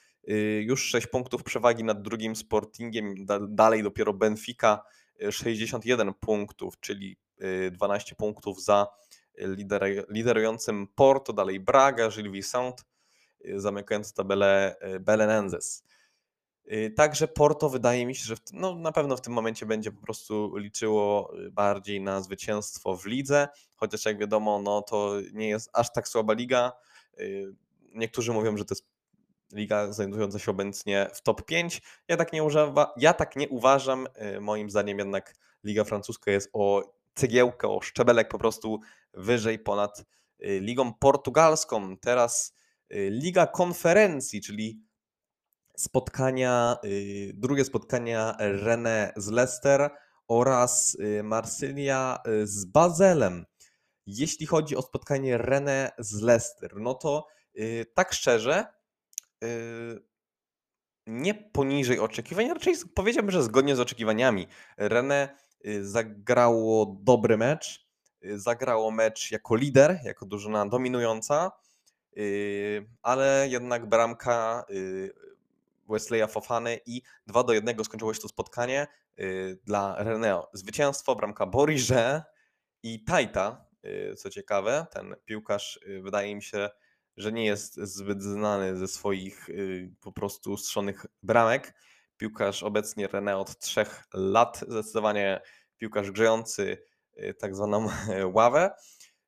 już 0.61 0.83
6 0.83 1.07
punktów 1.07 1.43
przewagi 1.43 1.83
nad 1.83 2.01
drugim 2.01 2.35
Sportingiem, 2.35 3.15
dalej 3.49 3.83
dopiero 3.83 4.13
Benfica 4.13 4.83
61 5.31 6.13
punktów, 6.13 6.79
czyli 6.79 7.17
12 7.71 8.15
punktów 8.15 8.63
za 8.63 8.87
liderującym 10.09 10.87
Porto, 10.95 11.33
dalej 11.33 11.59
Braga, 11.59 12.09
Gilles 12.09 12.33
Vicente, 12.33 12.83
zamykając 13.55 14.13
tabelę 14.13 14.75
y, 14.95 14.99
Belenenses. 14.99 15.83
Y, 16.71 16.93
także 16.95 17.27
Porto 17.27 17.69
wydaje 17.69 18.05
mi 18.05 18.15
się, 18.15 18.23
że 18.23 18.35
w, 18.35 18.39
no, 18.53 18.75
na 18.75 18.91
pewno 18.91 19.17
w 19.17 19.21
tym 19.21 19.33
momencie 19.33 19.65
będzie 19.65 19.91
po 19.91 20.01
prostu 20.01 20.57
liczyło 20.57 21.33
bardziej 21.51 22.01
na 22.01 22.21
zwycięstwo 22.21 22.97
w 22.97 23.05
lidze, 23.05 23.47
chociaż 23.75 24.05
jak 24.05 24.17
wiadomo, 24.17 24.61
no, 24.61 24.81
to 24.81 25.13
nie 25.33 25.49
jest 25.49 25.69
aż 25.73 25.93
tak 25.93 26.07
słaba 26.07 26.33
liga. 26.33 26.71
Niektórzy 27.93 28.33
mówią, 28.33 28.57
że 28.57 28.65
to 28.65 28.73
jest 28.73 28.85
liga 29.53 29.91
znajdująca 29.93 30.39
się 30.39 30.51
obecnie 30.51 31.09
w 31.13 31.21
top 31.21 31.45
5. 31.45 31.81
Ja 32.07 32.17
tak 32.17 32.33
nie, 32.33 32.43
używa, 32.43 32.93
ja 32.97 33.13
tak 33.13 33.35
nie 33.35 33.49
uważam. 33.49 34.07
Moim 34.41 34.69
zdaniem 34.69 34.99
jednak 34.99 35.33
liga 35.63 35.83
francuska 35.83 36.31
jest 36.31 36.49
o 36.53 36.93
cegiełkę, 37.15 37.67
o 37.67 37.81
szczebelek 37.81 38.29
po 38.29 38.37
prostu 38.37 38.79
wyżej 39.13 39.59
ponad 39.59 40.05
ligą 40.39 40.93
portugalską. 40.93 41.97
Teraz 41.97 42.57
Y, 42.57 42.66
Liga 42.91 43.47
Konferencji, 43.47 44.41
czyli 44.41 44.81
spotkania, 45.77 46.77
y, 46.83 47.31
drugie 47.33 47.65
spotkania 47.65 48.35
Rennes 48.39 49.11
z 49.15 49.27
Leicester 49.27 49.89
oraz 50.27 50.97
y, 50.99 51.23
Marsylia 51.23 52.19
z 52.43 52.65
Bazelem. 52.65 53.45
Jeśli 54.05 54.45
chodzi 54.45 54.75
o 54.75 54.81
spotkanie 54.81 55.37
Rennes 55.37 55.91
z 55.97 56.21
Leicester, 56.21 56.75
no 56.75 56.93
to 56.93 57.27
tak 57.93 58.13
szczerze, 58.13 58.65
nie 61.07 61.33
poniżej 61.33 61.99
oczekiwań, 61.99 62.47
raczej 62.47 62.75
powiedziałbym, 62.95 63.31
że 63.31 63.43
zgodnie 63.43 63.75
z 63.75 63.79
oczekiwaniami. 63.79 64.47
Rennes 64.77 65.29
zagrało 65.81 66.97
dobry 66.99 67.37
mecz, 67.37 67.87
zagrało 68.35 68.91
mecz 68.91 69.31
jako 69.31 69.55
lider, 69.55 69.99
jako 70.03 70.25
drużyna 70.25 70.65
dominująca 70.65 71.51
ale 73.01 73.47
jednak 73.49 73.85
bramka 73.85 74.65
yy, 74.69 75.13
Wesleya 75.89 76.27
Fofany 76.27 76.79
i 76.85 77.01
2 77.27 77.43
do 77.43 77.53
1 77.53 77.83
skończyło 77.83 78.13
się 78.13 78.21
to 78.21 78.27
spotkanie 78.27 78.87
yy, 79.17 79.59
dla 79.65 80.03
Reneo. 80.03 80.49
Zwycięstwo, 80.53 81.15
bramka 81.15 81.45
Boriże 81.45 82.23
i 82.83 83.03
Tajta, 83.03 83.67
co 84.17 84.29
ciekawe, 84.29 84.85
ten 84.91 85.15
piłkarz 85.25 85.79
wydaje 86.01 86.35
mi 86.35 86.43
się, 86.43 86.69
że 87.17 87.31
nie 87.31 87.45
jest 87.45 87.75
zbyt 87.75 88.23
znany 88.23 88.77
ze 88.77 88.87
swoich 88.87 89.47
po 90.01 90.11
prostu 90.11 90.57
strzonych 90.57 91.05
bramek. 91.23 91.73
Piłkarz 92.17 92.63
obecnie 92.63 93.07
René 93.07 93.39
od 93.39 93.59
trzech 93.59 94.03
lat, 94.13 94.63
zdecydowanie 94.67 95.41
piłkarz 95.77 96.11
grzejący 96.11 96.83
tak 97.39 97.55
zwaną 97.55 97.87
ławę. 98.37 98.71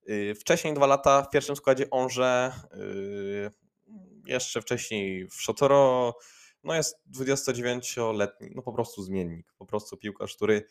Y, 0.09 0.35
wcześniej 0.35 0.73
dwa 0.73 0.87
lata 0.87 1.21
w 1.21 1.29
pierwszym 1.29 1.55
składzie 1.55 1.89
Onże, 1.89 2.51
y, 2.73 3.51
jeszcze 4.25 4.61
wcześniej 4.61 5.27
w 5.27 5.33
Szotoro, 5.33 6.13
no 6.63 6.75
jest 6.75 6.95
29-letni, 7.11 8.51
no 8.55 8.61
po 8.61 8.73
prostu 8.73 9.03
zmiennik, 9.03 9.53
po 9.57 9.65
prostu 9.65 9.97
piłkarz, 9.97 10.35
który 10.35 10.65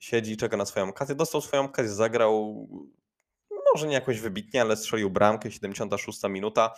siedzi, 0.00 0.36
czeka 0.36 0.56
na 0.56 0.66
swoją 0.66 0.88
okazję. 0.88 1.14
Dostał 1.14 1.40
swoją 1.40 1.64
okazję, 1.64 1.92
zagrał 1.92 2.68
może 3.74 3.86
nie 3.86 3.94
jakoś 3.94 4.20
wybitnie, 4.20 4.60
ale 4.60 4.76
strzelił 4.76 5.10
bramkę, 5.10 5.50
76 5.50 6.22
minuta. 6.22 6.74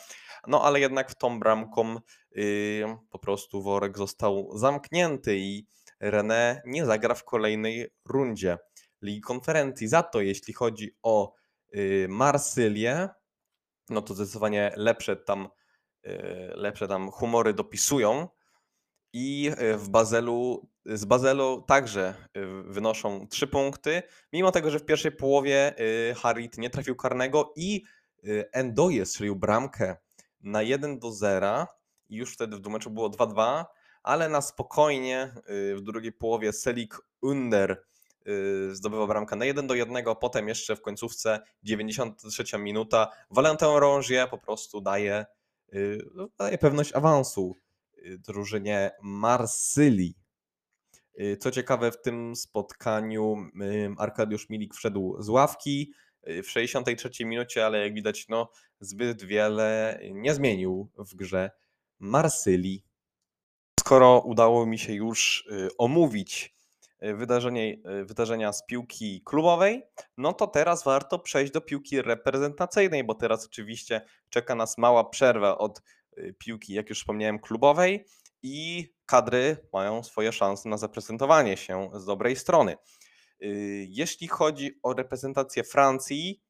No 0.47 0.65
ale 0.65 0.81
jednak 0.81 1.11
w 1.11 1.15
tą 1.15 1.41
bramką 1.41 1.97
yy, 2.31 2.97
po 3.11 3.19
prostu 3.19 3.63
worek 3.63 3.99
został 3.99 4.51
zamknięty 4.59 5.37
i 5.37 5.67
René 6.03 6.61
nie 6.67 6.87
zagra 6.87 7.15
w 7.15 7.25
kolejnej 7.25 7.89
rundzie 8.05 8.59
Ligi 9.03 9.21
Konferencji. 9.21 9.89
Za 9.89 10.03
to 10.03 10.21
jeśli 10.21 10.55
chodzi 10.55 10.97
o 11.03 11.40
Marsylię, 12.09 13.09
no 13.91 14.03
to 14.03 14.15
zdecydowanie 14.15 14.73
lepsze 14.77 15.17
tam, 15.17 15.49
yy, 16.05 16.53
lepsze 16.55 16.89
tam 16.89 17.11
humory 17.11 17.55
dopisują. 17.55 18.29
I 19.13 19.51
y, 19.63 19.77
w 19.77 19.89
Bazelu, 19.89 20.69
z 20.85 21.05
Bazelu 21.05 21.63
także 21.63 22.15
y, 22.37 22.63
wynoszą 22.63 23.27
trzy 23.29 23.47
punkty, 23.47 24.03
mimo 24.33 24.53
tego, 24.53 24.71
że 24.71 24.79
w 24.79 24.85
pierwszej 24.85 25.13
połowie 25.13 25.75
y, 26.11 26.15
Harit 26.15 26.59
nie 26.59 26.71
trafił 26.71 26.97
karnego 26.97 27.53
i 27.57 27.83
Endoje 28.53 29.07
strzelił 29.07 29.37
bramkę 29.37 29.97
na 30.41 30.63
1 30.63 30.99
do 30.99 31.13
0 31.13 31.67
i 32.09 32.17
już 32.17 32.35
wtedy 32.35 32.57
w 32.57 32.69
meczu 32.69 32.91
było 32.91 33.11
2-2, 33.11 33.65
ale 34.03 34.29
na 34.29 34.41
spokojnie 34.41 35.35
w 35.77 35.81
drugiej 35.83 36.13
połowie 36.13 36.53
Selik 36.53 37.01
Under 37.23 37.85
zdobywa 38.73 39.07
bramkę 39.07 39.37
na 39.37 39.45
1 39.45 39.67
do 39.67 39.75
1, 39.75 40.05
potem 40.21 40.49
jeszcze 40.49 40.77
w 40.77 40.81
końcówce 40.81 41.41
93 41.63 42.59
minuta 42.59 43.11
Valentin 43.31 43.69
Rongier 43.69 44.31
po 44.31 44.39
prostu 44.39 44.81
daje, 44.81 45.27
daje 46.39 46.59
pewność 46.59 46.93
awansu 46.95 47.57
Y, 48.07 48.19
drużynie 48.19 48.91
Marsylii. 49.03 50.15
Y, 51.21 51.37
co 51.37 51.51
ciekawe, 51.51 51.93
w 51.93 52.03
tym 52.03 52.37
spotkaniu 52.37 53.37
Arkadiusz 53.99 54.49
Milik 54.49 54.75
wszedł 54.75 55.23
z 55.23 55.29
ławki 55.29 55.93
y, 56.29 56.43
w 56.43 56.51
63 56.51 57.25
minucie, 57.25 57.67
ale 57.67 57.79
jak 57.79 57.95
widać, 57.95 58.29
no, 58.29 58.51
zbyt 58.81 59.23
wiele 59.23 60.01
nie 60.13 60.35
zmienił 60.35 60.89
w 60.99 61.15
grze 61.15 61.51
Marsylii. 61.99 62.85
Skoro 63.81 64.21
udało 64.21 64.67
mi 64.67 64.79
się 64.79 64.93
już 64.93 65.49
omówić 65.79 66.57
wydarzenie, 67.03 67.77
wydarzenia 68.05 68.53
z 68.53 68.67
piłki 68.67 69.23
klubowej, 69.25 69.83
no 70.17 70.33
to 70.33 70.47
teraz 70.47 70.85
warto 70.85 71.19
przejść 71.19 71.53
do 71.53 71.61
piłki 71.61 72.03
reprezentacyjnej, 72.03 73.05
bo 73.05 73.15
teraz 73.15 73.47
oczywiście 73.47 74.01
czeka 74.31 74.55
nas 74.55 74.79
mała 74.79 75.05
przerwa 75.05 75.59
od 75.59 75.83
Y, 76.19 76.35
piłki, 76.39 76.75
jak 76.75 76.89
już 76.89 76.99
wspomniałem, 76.99 77.39
klubowej 77.39 78.05
i 78.43 78.89
kadry 79.07 79.57
mają 79.73 80.03
swoje 80.03 80.33
szanse 80.33 80.69
na 80.69 80.77
zaprezentowanie 80.77 81.57
się 81.57 81.91
z 81.95 82.05
dobrej 82.05 82.37
strony. 82.37 82.77
Jeśli 83.89 84.29
chodzi 84.29 84.81
o 84.83 84.93
reprezentację 84.93 85.65
Francji, 85.65 86.43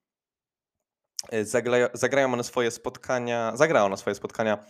zagrają 1.94 2.32
one 2.32 2.44
swoje 2.44 2.70
spotkania, 2.70 3.52
zagrają 3.54 3.88
na 3.88 3.96
swoje 3.96 4.14
spotkania 4.14 4.64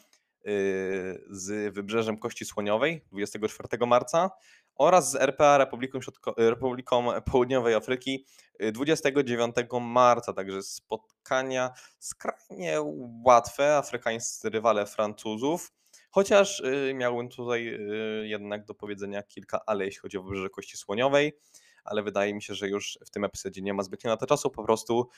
z 1.31 1.75
Wybrzeżem 1.75 2.19
Kości 2.19 2.45
Słoniowej 2.45 3.05
24 3.13 3.87
marca 3.87 4.31
oraz 4.81 5.11
z 5.11 5.15
RPA 5.15 5.59
Republiką, 5.59 6.01
Środko 6.01 6.35
Republiką 6.37 7.07
Południowej 7.33 7.75
Afryki 7.75 8.27
29 8.73 9.57
marca. 9.81 10.33
Także 10.33 10.63
spotkania 10.63 11.71
skrajnie 11.99 12.79
łatwe, 13.25 13.77
afrykańscy 13.77 14.51
rywale 14.51 14.87
Francuzów. 14.87 15.73
Chociaż 16.11 16.63
miałbym 16.95 17.29
tutaj 17.29 17.79
jednak 18.23 18.65
do 18.65 18.75
powiedzenia 18.75 19.23
kilka 19.23 19.61
ale, 19.67 19.85
jeśli 19.85 20.01
chodzi 20.01 20.19
o 20.19 20.23
Wybrzeże 20.23 20.51
Kości 20.51 20.77
Słoniowej 20.77 21.33
ale 21.85 22.03
wydaje 22.03 22.35
mi 22.35 22.43
się, 22.43 22.55
że 22.55 22.69
już 22.69 22.99
w 23.07 23.11
tym 23.11 23.25
epizodzie 23.25 23.63
nie 23.63 23.75
ma 23.75 23.83
zbytnio 23.83 24.11
na 24.11 24.17
to 24.17 24.27
czasu. 24.27 24.51
Po 24.51 24.65
prostu 24.65 25.09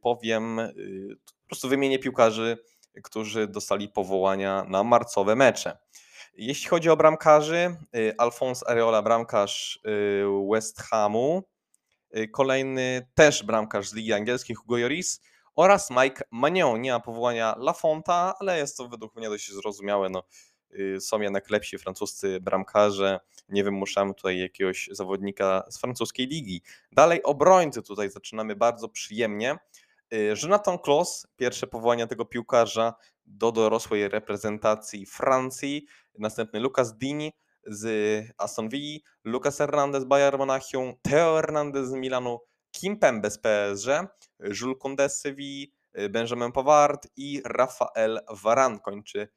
powiem, 0.00 0.60
po 1.42 1.46
prostu 1.46 1.68
wymienię 1.68 1.98
piłkarzy, 1.98 2.58
którzy 3.02 3.46
dostali 3.46 3.88
powołania 3.88 4.64
na 4.68 4.84
marcowe 4.84 5.36
mecze. 5.36 5.78
Jeśli 6.34 6.68
chodzi 6.68 6.90
o 6.90 6.96
bramkarzy, 6.96 7.76
y, 7.96 8.14
Alphonse 8.18 8.68
Areola, 8.68 9.02
bramkarz 9.02 9.80
y, 9.86 10.24
West 10.52 10.82
Hamu, 10.82 11.42
y, 12.16 12.28
kolejny 12.28 13.08
też 13.14 13.42
bramkarz 13.44 13.88
z 13.88 13.94
Ligi 13.94 14.12
Angielskiej, 14.12 14.56
Hugo 14.56 14.76
Lloris 14.76 15.20
oraz 15.56 15.90
Mike 15.90 16.24
Magnon. 16.30 16.80
Nie 16.80 16.92
ma 16.92 17.00
powołania 17.00 17.54
Lafonta, 17.58 18.34
ale 18.40 18.58
jest 18.58 18.76
to 18.76 18.88
według 18.88 19.16
mnie 19.16 19.28
dość 19.28 19.52
zrozumiałe. 19.52 20.10
No, 20.10 20.22
są 21.00 21.20
jednak 21.20 21.50
lepsi 21.50 21.78
francuscy 21.78 22.40
bramkarze. 22.40 23.20
Nie 23.48 23.64
wymuszamy 23.64 24.14
tutaj 24.14 24.38
jakiegoś 24.38 24.88
zawodnika 24.92 25.64
z 25.70 25.78
francuskiej 25.80 26.26
ligi. 26.26 26.62
Dalej 26.92 27.22
obrońcy 27.22 27.82
tutaj 27.82 28.10
zaczynamy 28.10 28.56
bardzo 28.56 28.88
przyjemnie. 28.88 29.56
Jonathan 30.42 30.78
Klos, 30.78 31.26
pierwsze 31.36 31.66
powołanie 31.66 32.06
tego 32.06 32.24
piłkarza 32.24 32.94
do 33.26 33.52
dorosłej 33.52 34.08
reprezentacji 34.08 35.06
Francji. 35.06 35.86
Następny 36.18 36.60
Lucas 36.60 36.98
Dini 36.98 37.32
z 37.66 37.86
Aston 38.38 38.68
Villa, 38.68 38.98
Lucas 39.24 39.58
Hernandez 39.58 40.02
z 40.02 40.04
Bayern 40.04 40.38
Monachium, 40.38 40.94
Theo 41.02 41.36
Hernandez 41.36 41.88
z 41.88 41.92
Milanu, 41.92 42.38
Kim 42.70 42.98
Pembe 42.98 43.30
z 43.30 43.38
PSG, 43.38 43.86
Jules 44.40 44.78
Koundé 44.78 45.08
z 45.08 45.20
Sevilla, 45.20 45.66
Benjamin 46.10 46.52
Pavard 46.52 47.06
i 47.16 47.42
Rafael 47.44 48.20
Varane 48.42 48.78
kończy, 48.80 49.28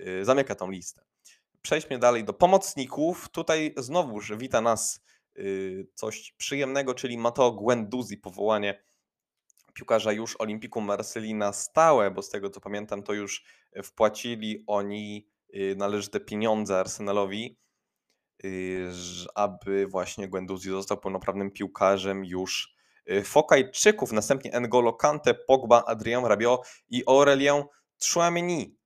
y, 0.00 0.24
zamyka 0.24 0.54
tą 0.54 0.70
listę. 0.70 1.02
Przejdźmy 1.62 1.98
dalej 1.98 2.24
do 2.24 2.32
pomocników. 2.32 3.28
Tutaj 3.28 3.74
znowuż 3.76 4.32
wita 4.36 4.60
nas 4.60 5.00
y, 5.38 5.86
coś 5.94 6.32
przyjemnego, 6.36 6.94
czyli 6.94 7.18
Mateo 7.18 7.52
Guendouzi, 7.52 8.16
powołanie 8.16 8.84
piłkarza 9.74 10.12
już 10.12 10.36
Olimpiku 10.40 10.80
Marsylii 10.80 11.34
na 11.34 11.52
stałe, 11.52 12.10
bo 12.10 12.22
z 12.22 12.30
tego 12.30 12.50
co 12.50 12.60
pamiętam, 12.60 13.02
to 13.02 13.12
już 13.12 13.44
wpłacili 13.82 14.64
oni 14.66 15.28
y, 15.54 15.74
należyte 15.76 16.20
pieniądze 16.20 16.80
Arsenalowi, 16.80 17.58
y, 18.44 18.90
aby 19.34 19.86
właśnie 19.86 20.28
Guendouzi 20.28 20.70
został 20.70 21.00
pełnoprawnym 21.00 21.50
piłkarzem 21.50 22.24
już 22.24 22.76
y, 23.10 23.22
Fokajczyków, 23.22 24.12
następnie 24.12 24.50
N'Golo 24.52 24.96
Kante, 24.96 25.34
Pogba, 25.34 25.84
Adrien 25.86 26.24
Rabiot 26.24 26.60
i 26.88 27.02
Aurelien 27.06 27.62
Tchouameni. 27.98 28.76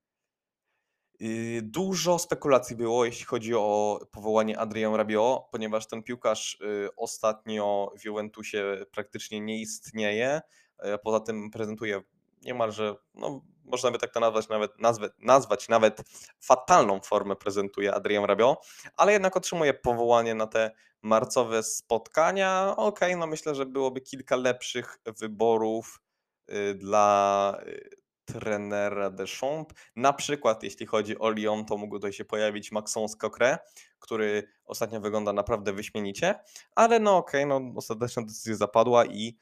Dużo 1.61 2.19
spekulacji 2.19 2.75
było, 2.75 3.05
jeśli 3.05 3.25
chodzi 3.25 3.55
o 3.55 3.99
powołanie 4.11 4.59
Adrien 4.59 4.95
Rabiot, 4.95 5.41
ponieważ 5.51 5.87
ten 5.87 6.03
piłkarz 6.03 6.59
ostatnio 6.97 7.93
w 7.99 8.05
Juventusie 8.05 8.85
praktycznie 8.91 9.41
nie 9.41 9.61
istnieje. 9.61 10.41
E, 10.79 10.97
poza 10.97 11.19
tym 11.19 11.51
prezentuje 11.51 12.01
niemalże, 12.41 12.95
no, 13.13 13.41
można 13.65 13.91
by 13.91 13.97
tak 13.97 14.13
to 14.13 14.19
nazwać 14.19 14.49
nawet, 14.49 14.79
nazwać, 14.79 15.11
nazwać 15.19 15.69
nawet 15.69 16.01
fatalną 16.39 16.99
formę 16.99 17.35
prezentuje 17.35 17.93
Adrien 17.95 18.25
Rabiot, 18.25 18.67
ale 18.95 19.13
jednak 19.13 19.37
otrzymuje 19.37 19.73
powołanie 19.73 20.35
na 20.35 20.47
te 20.47 20.71
marcowe 21.01 21.63
spotkania. 21.63 22.73
Okej, 22.77 23.09
okay, 23.09 23.15
no 23.15 23.27
myślę, 23.27 23.55
że 23.55 23.65
byłoby 23.65 24.01
kilka 24.01 24.35
lepszych 24.35 24.99
wyborów 25.19 26.01
y, 26.49 26.73
dla 26.75 27.57
y, 27.67 27.89
trenera 28.25 29.09
Deschamps. 29.09 29.75
Na 29.95 30.13
przykład 30.13 30.63
jeśli 30.63 30.85
chodzi 30.85 31.19
o 31.19 31.29
Lyon, 31.29 31.65
to 31.65 31.77
mógł 31.77 31.95
tutaj 31.95 32.13
się 32.13 32.25
pojawić 32.25 32.71
Maxon 32.71 33.09
Scocre, 33.09 33.57
który 33.99 34.47
ostatnio 34.65 35.01
wygląda 35.01 35.33
naprawdę 35.33 35.73
wyśmienicie, 35.73 36.35
ale 36.75 36.99
no 36.99 37.17
okej, 37.17 37.43
okay, 37.43 37.59
no 37.59 37.73
ostateczna 37.75 38.23
decyzja 38.23 38.55
zapadła 38.55 39.05
i 39.05 39.37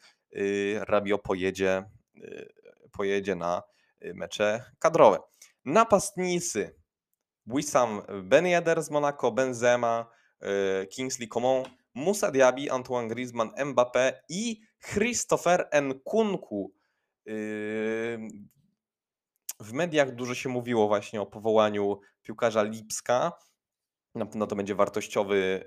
Rabio 0.80 1.18
pojedzie, 1.18 1.84
y, 2.16 2.54
pojedzie 2.92 3.36
na 3.36 3.64
y, 4.06 4.14
mecze 4.14 4.72
kadrowe. 4.80 5.20
Napastnicy 5.66 6.76
Wissam 7.46 8.02
Ben 8.24 8.46
Yedder 8.46 8.84
z 8.84 8.90
Monaco, 8.90 9.32
Benzema, 9.32 10.10
Kingsley 10.90 11.28
Coman, 11.28 11.64
Musa 11.94 12.32
Diaby, 12.32 12.72
Antoine 12.72 13.08
Griezmann, 13.08 13.52
Mbappé 13.66 14.14
i 14.30 14.62
Christopher 14.84 15.70
Nkunku. 15.82 16.74
W 19.60 19.74
mediach 19.74 20.16
dużo 20.16 20.36
się 20.36 20.50
mówiło 20.50 20.88
właśnie 20.88 21.22
o 21.22 21.26
powołaniu 21.26 22.00
piłkarza 22.22 22.64
Lipska. 22.64 23.32
Na 24.16 24.26
pewno 24.26 24.48
to 24.48 24.56
będzie 24.56 24.76
wartościowy, 24.76 25.64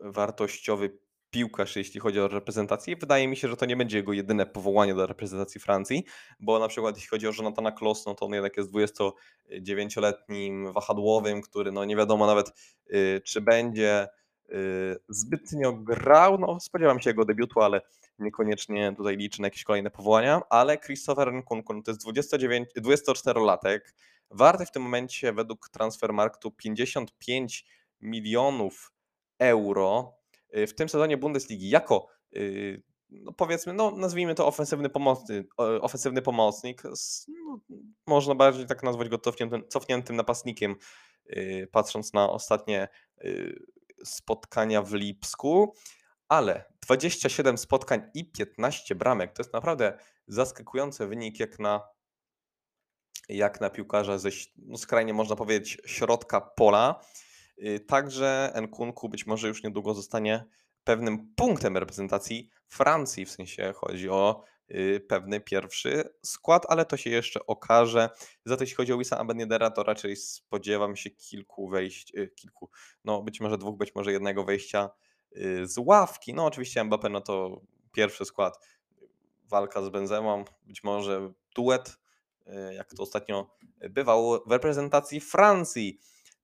wartościowy 0.00 0.98
piłkarz, 1.30 1.76
jeśli 1.76 2.00
chodzi 2.00 2.20
o 2.20 2.28
reprezentację. 2.28 2.96
Wydaje 2.96 3.28
mi 3.28 3.36
się, 3.36 3.48
że 3.48 3.56
to 3.56 3.66
nie 3.66 3.76
będzie 3.76 3.96
jego 3.96 4.12
jedyne 4.12 4.46
powołanie 4.46 4.94
do 4.94 5.06
reprezentacji 5.06 5.60
Francji, 5.60 6.04
bo 6.40 6.58
na 6.58 6.68
przykład 6.68 6.96
jeśli 6.96 7.08
chodzi 7.08 7.28
o 7.28 7.32
Jonathana 7.38 7.72
Kloss, 7.72 8.06
no 8.06 8.14
to 8.14 8.26
on 8.26 8.32
jednak 8.32 8.56
jest 8.56 8.70
29-letnim 8.70 10.72
wahadłowym, 10.72 11.42
który 11.42 11.72
no 11.72 11.84
nie 11.84 11.96
wiadomo 11.96 12.26
nawet 12.26 12.52
y, 12.94 13.20
czy 13.24 13.40
będzie 13.40 14.08
y, 14.50 14.96
zbytnio 15.08 15.72
grał. 15.72 16.38
No 16.38 16.60
spodziewam 16.60 17.00
się 17.00 17.10
jego 17.10 17.24
debiutu, 17.24 17.60
ale 17.60 17.80
niekoniecznie 18.18 18.94
tutaj 18.96 19.16
liczę 19.16 19.42
na 19.42 19.46
jakieś 19.46 19.64
kolejne 19.64 19.90
powołania, 19.90 20.40
ale 20.50 20.78
Christopher 20.78 21.32
Nkunku 21.32 21.74
no 21.74 21.82
to 21.82 21.90
jest 21.90 22.02
29, 22.02 22.68
24-latek, 22.78 23.80
warty 24.30 24.66
w 24.66 24.70
tym 24.70 24.82
momencie 24.82 25.32
według 25.32 25.68
Transfermarktu 25.68 26.50
55 26.50 27.64
milionów 28.00 28.92
euro 29.38 30.19
w 30.52 30.74
tym 30.74 30.88
sezonie 30.88 31.16
Bundesligi 31.16 31.70
jako, 31.70 32.06
y, 32.36 32.82
no 33.10 33.32
powiedzmy, 33.32 33.72
no 33.72 33.90
nazwijmy 33.90 34.34
to 34.34 34.46
ofensywny 34.46 34.88
pomocny, 34.88 35.44
o 35.56 35.80
ofensywny 35.80 36.22
pomocnik, 36.22 36.82
no 37.28 37.60
można 38.06 38.34
bardziej 38.34 38.66
tak 38.66 38.82
nazwać 38.82 39.08
go 39.08 39.18
cofniętym 39.18 39.68
cofniętym 39.68 40.16
napastnikiem, 40.16 40.76
y, 41.26 41.68
patrząc 41.72 42.12
na 42.12 42.30
ostatnie, 42.30 42.88
y, 43.24 43.64
spotkania 44.04 44.82
w 44.82 44.92
Lipsku, 44.92 45.74
ale 46.28 46.64
27 46.82 47.58
spotkań 47.58 48.02
i 48.14 48.32
15 48.32 48.94
bramek 48.94 49.32
to 49.32 49.42
jest 49.42 49.52
naprawdę 49.52 49.98
zaskakujący 50.26 51.06
wynik 51.06 51.40
jak 51.40 51.58
na 51.58 51.80
jak 53.28 53.60
na 53.60 53.70
piłkarza 53.70 54.18
ze 54.18 54.28
no 54.56 54.78
skrajnie 54.78 55.14
można 55.14 55.36
powiedzieć 55.36 55.78
środka 55.86 56.40
pola. 56.40 57.00
Y, 57.66 57.80
także 57.80 58.52
Nkunku 58.62 59.08
być 59.08 59.26
może 59.26 59.48
już 59.48 59.62
niedługo 59.62 59.94
zostanie 59.94 60.44
pewnym 60.84 61.34
punktem 61.36 61.76
reprezentacji 61.76 62.50
Francji, 62.68 63.24
w 63.24 63.30
sensie 63.30 63.72
chodzi 63.76 64.08
o, 64.08 64.42
y, 64.70 65.00
pewny 65.08 65.40
pierwszy 65.40 66.04
skład, 66.22 66.66
ale 66.68 66.84
to 66.84 66.96
się 66.96 67.10
jeszcze 67.10 67.46
okaże. 67.46 68.10
Za 68.44 68.56
to 68.56 68.62
jeśli 68.62 68.76
chodzi 68.76 68.92
o 68.92 68.98
Wissama 68.98 69.24
Ben 69.24 69.38
Yedera, 69.38 69.70
to 69.70 69.82
raczej 69.82 70.16
spodziewam 70.16 70.96
się 70.96 71.10
kilku 71.10 71.68
wejść, 71.68 72.14
y, 72.14 72.28
kilku, 72.36 72.70
no 73.04 73.22
być 73.22 73.40
może 73.40 73.58
2, 73.58 73.72
być 73.72 73.94
może 73.94 74.12
1 74.12 74.44
wejścia, 74.44 74.90
z 75.62 75.78
ławki. 75.78 76.34
No 76.34 76.44
oczywiście 76.44 76.80
Mbappé, 76.80 77.10
no 77.10 77.20
to 77.20 77.60
pierwszy 77.92 78.24
skład, 78.24 78.58
walka 79.44 79.82
z 79.82 79.88
Benzemą, 79.88 80.44
być 80.62 80.84
może 80.84 81.32
duet, 81.54 81.98
jak 82.72 82.94
to 82.94 83.02
ostatnio 83.02 83.56
bywało 83.90 84.44
w 84.46 84.52
reprezentacji 84.52 85.20
Francji. 85.20 86.00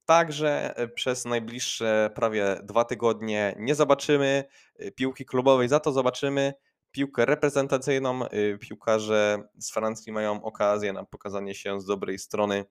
Także, 0.07 0.81
y, 0.83 0.89
przez 0.89 1.25
najbliższe 1.25 2.11
prawie 2.15 2.57
2 2.63 2.85
tygodnie 2.85 3.55
nie 3.59 3.75
zobaczymy, 3.75 4.45
y, 4.81 4.93
piłki 4.93 5.25
klubowej, 5.25 5.69
za 5.69 5.81
to 5.81 5.93
zobaczymy 5.93 6.55
piłkę 6.91 7.25
reprezentacyjną. 7.25 8.27
Y, 8.27 8.59
piłkarze 8.61 9.39
z 9.59 9.73
Francji 9.73 10.13
mają 10.13 10.43
okazję 10.45 10.93
na 10.93 11.05
pokazanie 11.05 11.55
się 11.55 11.81
z 11.81 11.85
dobrej 11.85 12.19
strony 12.19 12.65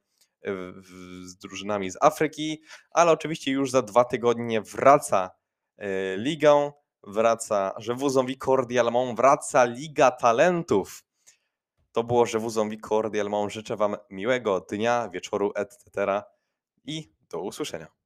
z 1.24 1.38
drużynami 1.38 1.92
z 1.92 1.98
Afryki, 2.02 2.62
ale 2.92 3.12
oczywiście 3.12 3.52
już 3.52 3.72
za 3.72 3.82
2 3.82 4.04
tygodnie 4.06 4.62
wraca, 4.62 5.32
liga, 6.18 6.72
wraca 7.08 7.76
envie 8.18 8.38
cordialement, 8.38 9.18
wraca 9.18 9.66
Liga 9.66 10.12
Talentów. 10.12 11.04
To 11.92 12.04
było 12.04 12.26
envie 12.62 12.78
cordialement. 12.80 13.54
Życzę 13.54 13.76
wam 13.76 13.96
miłego 14.10 14.60
dnia, 14.60 15.10
wieczoru 15.10 15.52
et 15.56 15.76
cetera 15.76 16.24
i 16.86 17.15
do 17.30 17.42
usłyszenia. 17.42 18.05